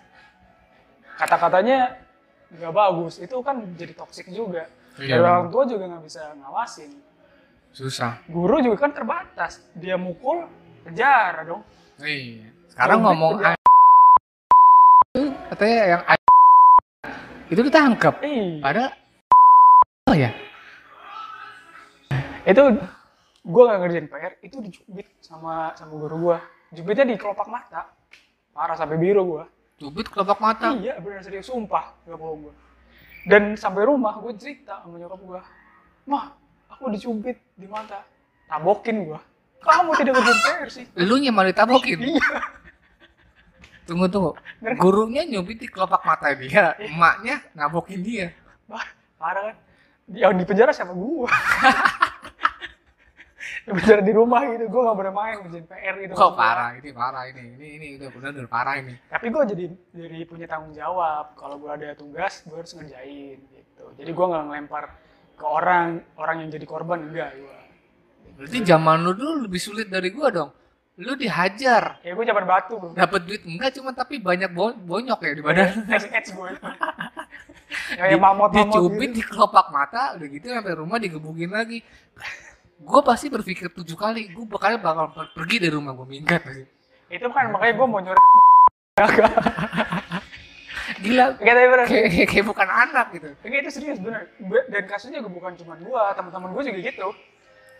Kata-katanya 1.20 2.02
nggak 2.58 2.74
bagus. 2.74 3.20
Itu 3.20 3.44
kan 3.46 3.62
jadi 3.78 3.94
toksik 3.94 4.32
juga. 4.32 4.68
Iya, 5.00 5.24
dari 5.24 5.24
orang 5.24 5.48
tua 5.48 5.64
juga 5.64 5.88
nggak 5.88 6.04
bisa 6.04 6.36
ngawasin 6.36 7.11
susah. 7.72 8.20
Guru 8.28 8.60
juga 8.64 8.88
kan 8.88 8.92
terbatas. 8.96 9.64
Dia 9.76 9.96
mukul 9.96 10.48
penjara 10.84 11.44
dong. 11.44 11.64
Iya. 12.00 12.52
Sekarang 12.72 13.04
ngomong 13.04 13.44
a- 13.44 13.60
katanya 15.52 15.80
yang 15.98 16.02
itu 17.52 17.62
ditangkap. 17.68 18.16
Ih, 18.24 18.64
ada 18.64 18.96
oh 20.08 20.16
ya? 20.16 20.32
Itu 22.48 22.64
gue 23.42 23.64
gak 23.68 23.80
ngerjain 23.84 24.08
PR 24.08 24.34
itu 24.40 24.56
dicubit 24.64 25.08
sama 25.20 25.74
sama 25.76 25.94
guru 25.98 26.16
gue 26.32 26.38
jubitnya 26.80 27.06
di 27.12 27.16
kelopak 27.20 27.48
mata. 27.52 27.92
Parah 28.56 28.76
sampai 28.80 28.96
biru 28.96 29.24
gue 29.38 29.44
cubit 29.84 30.08
kelopak 30.08 30.40
mata? 30.40 30.72
Iya 30.80 30.98
benar 31.04 31.22
serius 31.24 31.52
sumpah. 31.52 31.92
Gak 32.08 32.16
bohong 32.16 32.48
gue 32.48 32.56
dan 33.22 33.54
sampai 33.54 33.86
rumah 33.86 34.18
gue 34.18 34.34
cerita 34.34 34.82
sama 34.82 34.98
nyokap 34.98 35.22
gue 35.22 35.42
mah 36.10 36.34
aku 36.82 36.89
dicubit 36.89 37.38
di 37.54 37.70
mata. 37.70 38.02
Tabokin 38.50 39.06
gue 39.06 39.22
kamu 39.62 39.91
tidak 40.02 40.13
PR 40.17 40.67
sih. 40.74 40.86
Lu 40.98 41.15
yang 41.22 41.38
malah 41.38 41.54
ditabokin. 41.54 42.02
iya. 42.02 42.30
Tunggu 43.86 44.10
tunggu. 44.10 44.32
Gurunya 44.78 45.26
nyubit 45.26 45.62
di 45.62 45.67
kelopak 45.70 46.02
mata 46.06 46.34
dia, 46.34 46.74
emaknya 46.82 47.41
nabokin 47.54 48.02
dia. 48.02 48.34
Wah, 48.65 48.86
parah 49.17 49.54
kan? 49.54 49.56
Yang 50.12 50.34
di 50.41 50.46
penjara 50.50 50.72
siapa 50.74 50.91
gua? 50.91 51.30
Di 53.62 53.78
penjara 53.78 54.02
di 54.02 54.10
rumah 54.10 54.41
gitu. 54.50 54.74
Gua 54.74 54.89
nggak 54.89 54.98
boleh 54.98 55.13
main 55.13 55.36
kerjain 55.46 55.65
PR 55.70 55.96
gitu. 56.02 56.13
Kok 56.17 56.34
parah 56.34 56.74
ini? 56.82 56.89
Parah 56.98 57.30
ini. 57.30 57.46
Ini 57.62 57.67
ini 57.78 57.88
udah 58.02 58.10
benar 58.10 58.30
udah 58.34 58.50
parah 58.50 58.76
ini. 58.82 58.98
tapi 59.06 59.30
gue 59.30 59.44
jadi 59.54 59.65
jadi 59.94 60.17
punya 60.26 60.50
tanggung 60.50 60.74
jawab. 60.74 61.38
Kalau 61.38 61.62
gue 61.62 61.70
ada 61.70 61.94
tugas 61.94 62.41
gue 62.41 62.58
harus 62.58 62.74
ngerjain 62.74 63.38
gitu. 63.38 63.86
Jadi 64.02 64.10
gue 64.10 64.26
nggak 64.26 64.44
ngelempar 64.50 64.84
ke 65.42 65.48
orang 65.50 65.88
orang 66.16 66.46
yang 66.46 66.50
jadi 66.54 66.66
korban 66.70 67.10
enggak 67.10 67.34
gue 67.34 67.56
Berarti 68.38 68.58
zaman 68.62 69.02
lu 69.02 69.12
dulu 69.14 69.46
lebih 69.46 69.62
sulit 69.62 69.86
dari 69.86 70.10
gua 70.10 70.30
dong. 70.30 70.50
Lu 71.02 71.14
dihajar, 71.14 71.98
ya 72.02 72.14
gue 72.14 72.26
jabat 72.26 72.46
batu 72.46 72.78
bro 72.78 72.94
dapat 72.94 73.22
duit 73.26 73.42
enggak 73.46 73.74
cuma 73.78 73.90
tapi 73.94 74.22
banyak 74.22 74.50
bo- 74.50 74.74
bonyok 74.76 75.20
ya 75.22 75.32
di 75.34 75.42
badan. 75.42 75.70
Ya 77.98 78.04
yang 78.12 78.20
mamot 78.22 78.52
mamot 78.52 78.70
Dicubit 78.70 79.10
di 79.16 79.24
kelopak 79.24 79.72
mata, 79.72 80.14
udah 80.20 80.28
gitu 80.28 80.52
sampai 80.52 80.74
rumah 80.76 80.98
digebukin 81.00 81.50
lagi. 81.50 81.82
Gue 82.82 83.02
pasti 83.06 83.30
berpikir 83.30 83.70
tujuh 83.72 83.96
kali, 83.96 84.34
gue 84.34 84.46
bakal 84.46 84.82
bakal 84.82 85.06
per- 85.14 85.32
pergi 85.38 85.58
dari 85.62 85.74
rumah 85.74 85.94
gue 85.94 86.08
minggat. 86.10 86.42
itu 87.12 87.28
kan 87.30 87.52
makanya 87.52 87.74
gue 87.76 87.88
mau 87.88 88.00
nyuruh 88.00 88.26
Gila, 91.02 91.26
Gak 91.34 91.42
tapi 91.50 91.68
bener 91.68 91.86
kayak, 91.86 92.08
kayak, 92.08 92.28
kayak 92.30 92.46
bukan 92.46 92.68
anak 92.70 93.08
gitu. 93.12 93.30
Enggak 93.42 93.60
itu 93.66 93.72
serius 93.74 93.98
bener. 93.98 94.30
Be- 94.38 94.68
Dan 94.70 94.84
kasusnya 94.86 95.18
juga 95.20 95.32
bukan 95.34 95.52
cuma 95.58 95.74
gua, 95.78 96.14
teman-teman 96.14 96.50
gua 96.54 96.62
juga 96.62 96.78
gitu. 96.78 97.10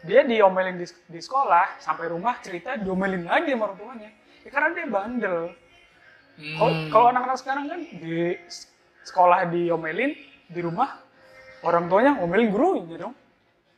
Dia 0.02 0.26
diomelin 0.26 0.76
di, 0.76 0.86
di 0.90 1.20
sekolah, 1.22 1.78
sampai 1.78 2.10
rumah 2.10 2.42
cerita 2.42 2.74
diomelin 2.76 3.22
lagi 3.24 3.54
sama 3.54 3.70
orang 3.70 3.78
tuanya. 3.78 4.10
Ya, 4.42 4.50
karena 4.50 4.68
dia 4.74 4.88
bandel. 4.88 5.38
Kalau 6.42 6.74
Hmm. 6.74 6.90
kalau 6.90 7.06
anak-anak 7.14 7.38
sekarang 7.38 7.66
kan 7.70 7.80
di 7.86 8.34
sekolah 9.04 9.46
diomelin, 9.46 10.18
di 10.50 10.60
rumah 10.60 10.98
orang 11.62 11.86
tuanya 11.86 12.18
ngomelin 12.18 12.50
gurunya 12.50 12.98
dong. 12.98 13.14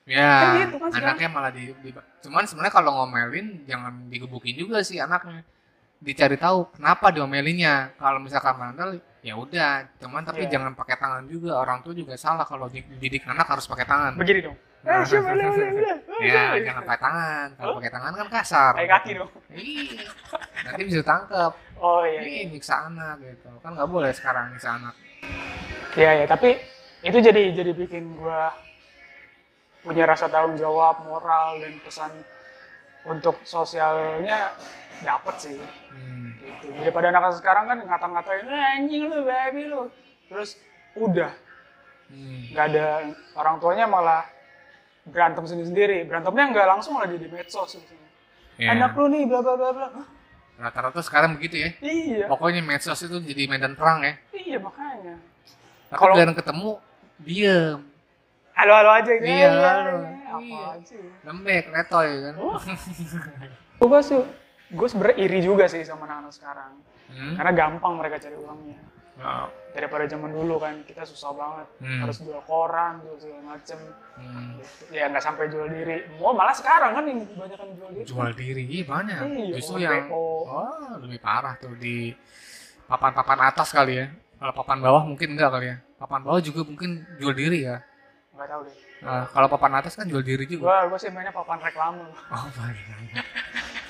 Ya, 0.03 0.31
Kan 0.31 0.51
gitu 0.61 0.75
kan 0.79 0.89
sekarang. 0.91 1.15
anaknya 1.15 1.29
malah 1.31 1.51
di, 1.51 1.63
di- 1.73 1.95
cuman 2.23 2.43
sebenarnya 2.43 2.71
kalau 2.71 2.91
ngomelin 2.93 3.63
jangan 3.63 4.07
digebukin 4.07 4.55
juga 4.55 4.79
sih 4.79 4.99
anaknya. 4.99 5.43
Dicari 5.99 6.35
tahu 6.35 6.71
kenapa 6.71 7.11
diomelinnya. 7.11 7.95
Kalau 7.95 8.19
misalkan 8.19 8.55
bandel, 8.55 8.99
ya 9.23 9.33
udah. 9.33 9.87
Cuman 9.97 10.21
tapi 10.21 10.45
Iya. 10.45 10.59
jangan 10.59 10.75
pakai 10.75 10.95
tangan 10.95 11.23
juga. 11.25 11.57
Orang 11.57 11.79
tua 11.79 11.95
juga 11.95 12.13
salah 12.13 12.43
kalau 12.43 12.67
di- 12.67 12.83
didik 12.99 13.23
anak 13.23 13.47
harus 13.47 13.65
pakai 13.65 13.87
tangan. 13.87 14.13
Begini 14.13 14.43
dong. 14.43 14.57
Nah. 14.83 14.99
Eh, 14.99 15.07
siapa 15.07 15.31
boleh, 15.31 15.47
boleh, 15.47 15.69
boleh. 15.71 15.95
Ya, 16.21 16.59
jangan 16.59 16.83
pakai 16.83 17.01
tangan. 17.01 17.47
Kalau 17.55 17.71
pakai 17.79 17.91
tangan 17.91 18.11
kan 18.13 18.27
kasar. 18.29 18.73
Kayak 18.75 18.91
kaki 18.93 19.11
dong. 19.15 19.31
Iya. 19.49 20.03
Nanti 20.61 20.81
bisa 20.83 20.97
ditangkap. 20.99 21.51
Oh 21.79 22.03
iya. 22.03 22.19
Ini 22.19 22.51
nyiksa 22.51 22.75
anak 22.87 23.15
gitu. 23.19 23.49
Kan 23.59 23.71
nggak 23.73 23.87
boleh 23.87 24.11
sekarang 24.11 24.51
nyiksa 24.51 24.75
anak. 24.75 24.95
Iya 25.93 26.11
ya, 26.19 26.25
tapi 26.27 26.59
itu 26.99 27.17
jadi 27.17 27.41
jadi 27.53 27.71
bikin 27.71 28.19
gua 28.19 28.51
punya 29.79 30.03
rasa 30.03 30.27
tanggung 30.27 30.55
jawab 30.55 31.03
moral 31.03 31.59
dan 31.59 31.75
pesan 31.79 32.11
untuk 33.05 33.41
sosialnya 33.43 34.55
dapet 34.99 35.35
sih 35.37 35.59
Hmm. 35.91 36.33
gitu. 36.39 36.71
Daripada 36.79 37.11
anak 37.11 37.35
sekarang 37.35 37.67
kan 37.67 37.77
ngata-ngatain 37.83 38.47
"Eh, 38.47 38.63
anjing 38.79 39.03
lu, 39.05 39.23
baby 39.23 39.67
lu. 39.67 39.91
Terus 40.31 40.55
udah 40.95 41.31
Hmm. 42.07 42.53
nggak 42.53 42.65
ada 42.71 42.85
orang 43.35 43.55
tuanya 43.59 43.85
malah 43.85 44.23
berantem 45.03 45.43
sendiri-sendiri. 45.43 46.07
Berantemnya 46.07 46.45
nggak 46.49 46.67
langsung 46.69 46.95
lagi 46.95 47.19
di 47.19 47.27
medsos 47.27 47.75
misalnya. 47.75 48.09
Ya. 48.55 48.71
Anak 48.71 48.95
lu 48.95 49.09
nih 49.09 49.27
bla 49.27 49.41
bla 49.41 49.55
bla 49.57 49.69
bla. 49.73 49.87
Rata-rata 50.53 51.01
sekarang 51.01 51.35
begitu 51.35 51.59
ya. 51.59 51.69
Iya. 51.81 52.25
Pokoknya 52.29 52.61
medsos 52.61 53.01
itu 53.01 53.17
jadi 53.19 53.49
medan 53.49 53.73
perang 53.73 54.05
ya. 54.05 54.13
Iya 54.31 54.61
makanya. 54.61 55.17
Tapi 55.89 55.99
Kalau- 55.99 56.15
kalau 56.15 56.33
ketemu 56.33 56.69
diem, 57.19 57.79
Halo-halo 58.53 58.91
aja 58.93 59.11
gitu. 59.11 59.25
Iya, 59.25 59.49
halo. 59.49 59.95
Apa 60.23 60.39
Iya. 60.39 60.61
aja. 60.75 60.97
lembek, 61.23 61.65
letoy 61.69 62.09
kan. 62.21 62.33
Oh. 62.37 62.57
gue 63.83 63.99
sih 64.01 64.19
gue 64.69 64.87
sebenernya 64.87 65.17
iri 65.19 65.39
juga 65.39 65.65
sih 65.67 65.83
sama 65.83 66.05
anak-anak 66.05 66.33
sekarang 66.33 66.71
Hmm? 67.05 67.35
karena 67.35 67.51
gampang 67.51 67.93
mereka 67.93 68.17
cari 68.17 68.33
uangnya 68.33 68.79
Oh. 69.15 69.45
daripada 69.69 70.07
zaman 70.07 70.31
dulu 70.31 70.57
kan 70.57 70.81
kita 70.81 71.03
susah 71.03 71.29
banget 71.29 71.67
Hmm. 71.77 71.99
harus 72.01 72.17
jual 72.17 72.41
koran 72.41 72.97
jual 72.99 73.13
segala 73.19 73.53
macem 73.53 73.77
Hmm. 74.15 74.57
ya 74.89 75.05
nggak 75.07 75.21
sampai 75.21 75.45
jual 75.45 75.67
diri 75.67 76.09
mau 76.17 76.33
malah 76.33 76.55
sekarang 76.55 76.95
kan 76.95 77.03
yang 77.05 77.21
kebanyakan 77.21 77.67
jual 77.75 77.89
diri 77.91 78.05
Jual 78.07 78.29
diri, 78.33 78.63
iya 78.65 78.83
banyak. 78.83 79.17
Iya, 79.21 79.53
Justru 79.53 79.77
yang 79.77 80.09
oh, 80.09 80.73
lebih 80.97 81.19
parah 81.19 81.53
tuh 81.55 81.75
di 81.75 82.09
papan-papan 82.83 83.39
atas 83.45 83.69
kali 83.69 83.93
ya. 83.95 84.07
Kalau 84.35 84.53
papan 84.53 84.79
bawah 84.79 85.03
mungkin 85.05 85.37
enggak 85.37 85.51
kali 85.51 85.65
ya. 85.69 85.77
Papan 85.95 86.21
bawah 86.23 86.41
juga 86.41 86.65
mungkin 86.65 86.89
jual 87.15 87.31
diri 87.31 87.63
ya. 87.63 87.77
Nggak 88.33 88.47
tahu 88.47 88.61
deh 88.65 88.75
Nah, 89.03 89.27
kalau 89.29 89.47
papan 89.47 89.73
atas 89.77 89.93
kan 89.93 90.07
jual 90.07 90.23
diri 90.23 90.47
juga. 90.47 90.63
gue 90.63 90.95
gue 90.95 90.97
sih 90.97 91.11
mainnya 91.11 91.29
papan 91.29 91.59
reklame 91.59 92.07
Oh. 92.31 92.47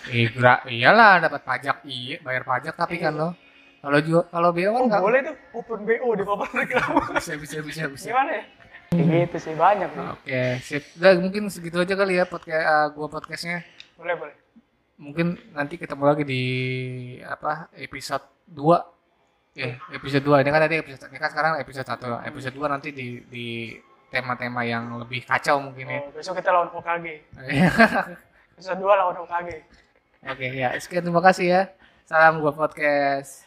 Eh, 0.04 0.28
gra- 0.30 0.66
iyalah 0.66 1.22
dapat 1.22 1.42
pajak, 1.42 1.86
iya, 1.86 2.20
bayar 2.20 2.44
pajak 2.44 2.76
tapi 2.76 2.98
kan 2.98 3.14
lo. 3.14 3.32
Kalau 3.78 4.00
jual 4.00 4.24
kalau 4.28 4.50
BO 4.50 4.70
kan 4.70 4.76
oh 4.76 4.88
nggak 4.88 5.00
boleh 5.02 5.20
tuh 5.22 5.36
open 5.54 5.80
bo 5.84 6.12
di 6.12 6.24
papan 6.24 6.50
reklame 6.58 7.00
bisa 7.20 7.34
bisa 7.36 7.58
bisa 7.60 7.84
bisa. 7.88 8.08
gimana 8.10 8.32
ya 8.34 8.44
Kayak 8.90 9.10
gitu 9.26 9.38
sih 9.42 9.54
banyak 9.54 9.90
Oke, 10.14 10.42
sip. 10.62 10.84
Udah 10.96 11.12
mungkin 11.18 11.44
segitu 11.48 11.78
aja 11.78 11.94
kali 11.94 12.14
ya 12.16 12.26
podcast 12.26 12.64
uh, 12.64 12.88
gua 12.92 13.08
podcastnya. 13.08 13.66
boleh 13.96 14.16
boleh 14.16 14.36
Mungkin 14.96 15.28
nanti 15.52 15.76
ketemu 15.76 16.04
lagi 16.06 16.24
di 16.24 16.44
apa 17.20 17.68
episode 17.74 18.24
2. 18.48 19.58
Ya, 19.58 19.78
episode 19.90 20.24
2. 20.24 20.42
Ini 20.42 20.50
kan 20.50 20.62
tadi 20.62 20.76
episode 20.78 21.10
ini 21.10 21.18
kan 21.18 21.30
sekarang 21.30 21.52
episode 21.58 21.88
1. 21.88 22.30
Episode 22.30 22.56
2 22.56 22.70
nanti 22.70 22.90
di 22.90 23.08
di 23.26 23.48
tema-tema 24.14 24.62
yang 24.62 25.02
lebih 25.02 25.26
kacau 25.26 25.58
mungkin 25.58 25.90
ya. 25.90 26.00
oh, 26.06 26.14
besok 26.14 26.38
kita 26.38 26.54
lawan 26.54 26.70
Hokage 26.70 27.26
Iya. 27.50 27.70
episode 28.54 28.78
dua 28.78 28.94
lawan 28.94 29.18
Hokage 29.18 29.66
Oke, 30.24 30.48
ya. 30.56 30.72
Sekian 30.80 31.04
terima 31.04 31.20
kasih 31.20 31.46
ya. 31.52 31.62
Salam 32.08 32.40
gua 32.40 32.56
podcast. 32.56 33.44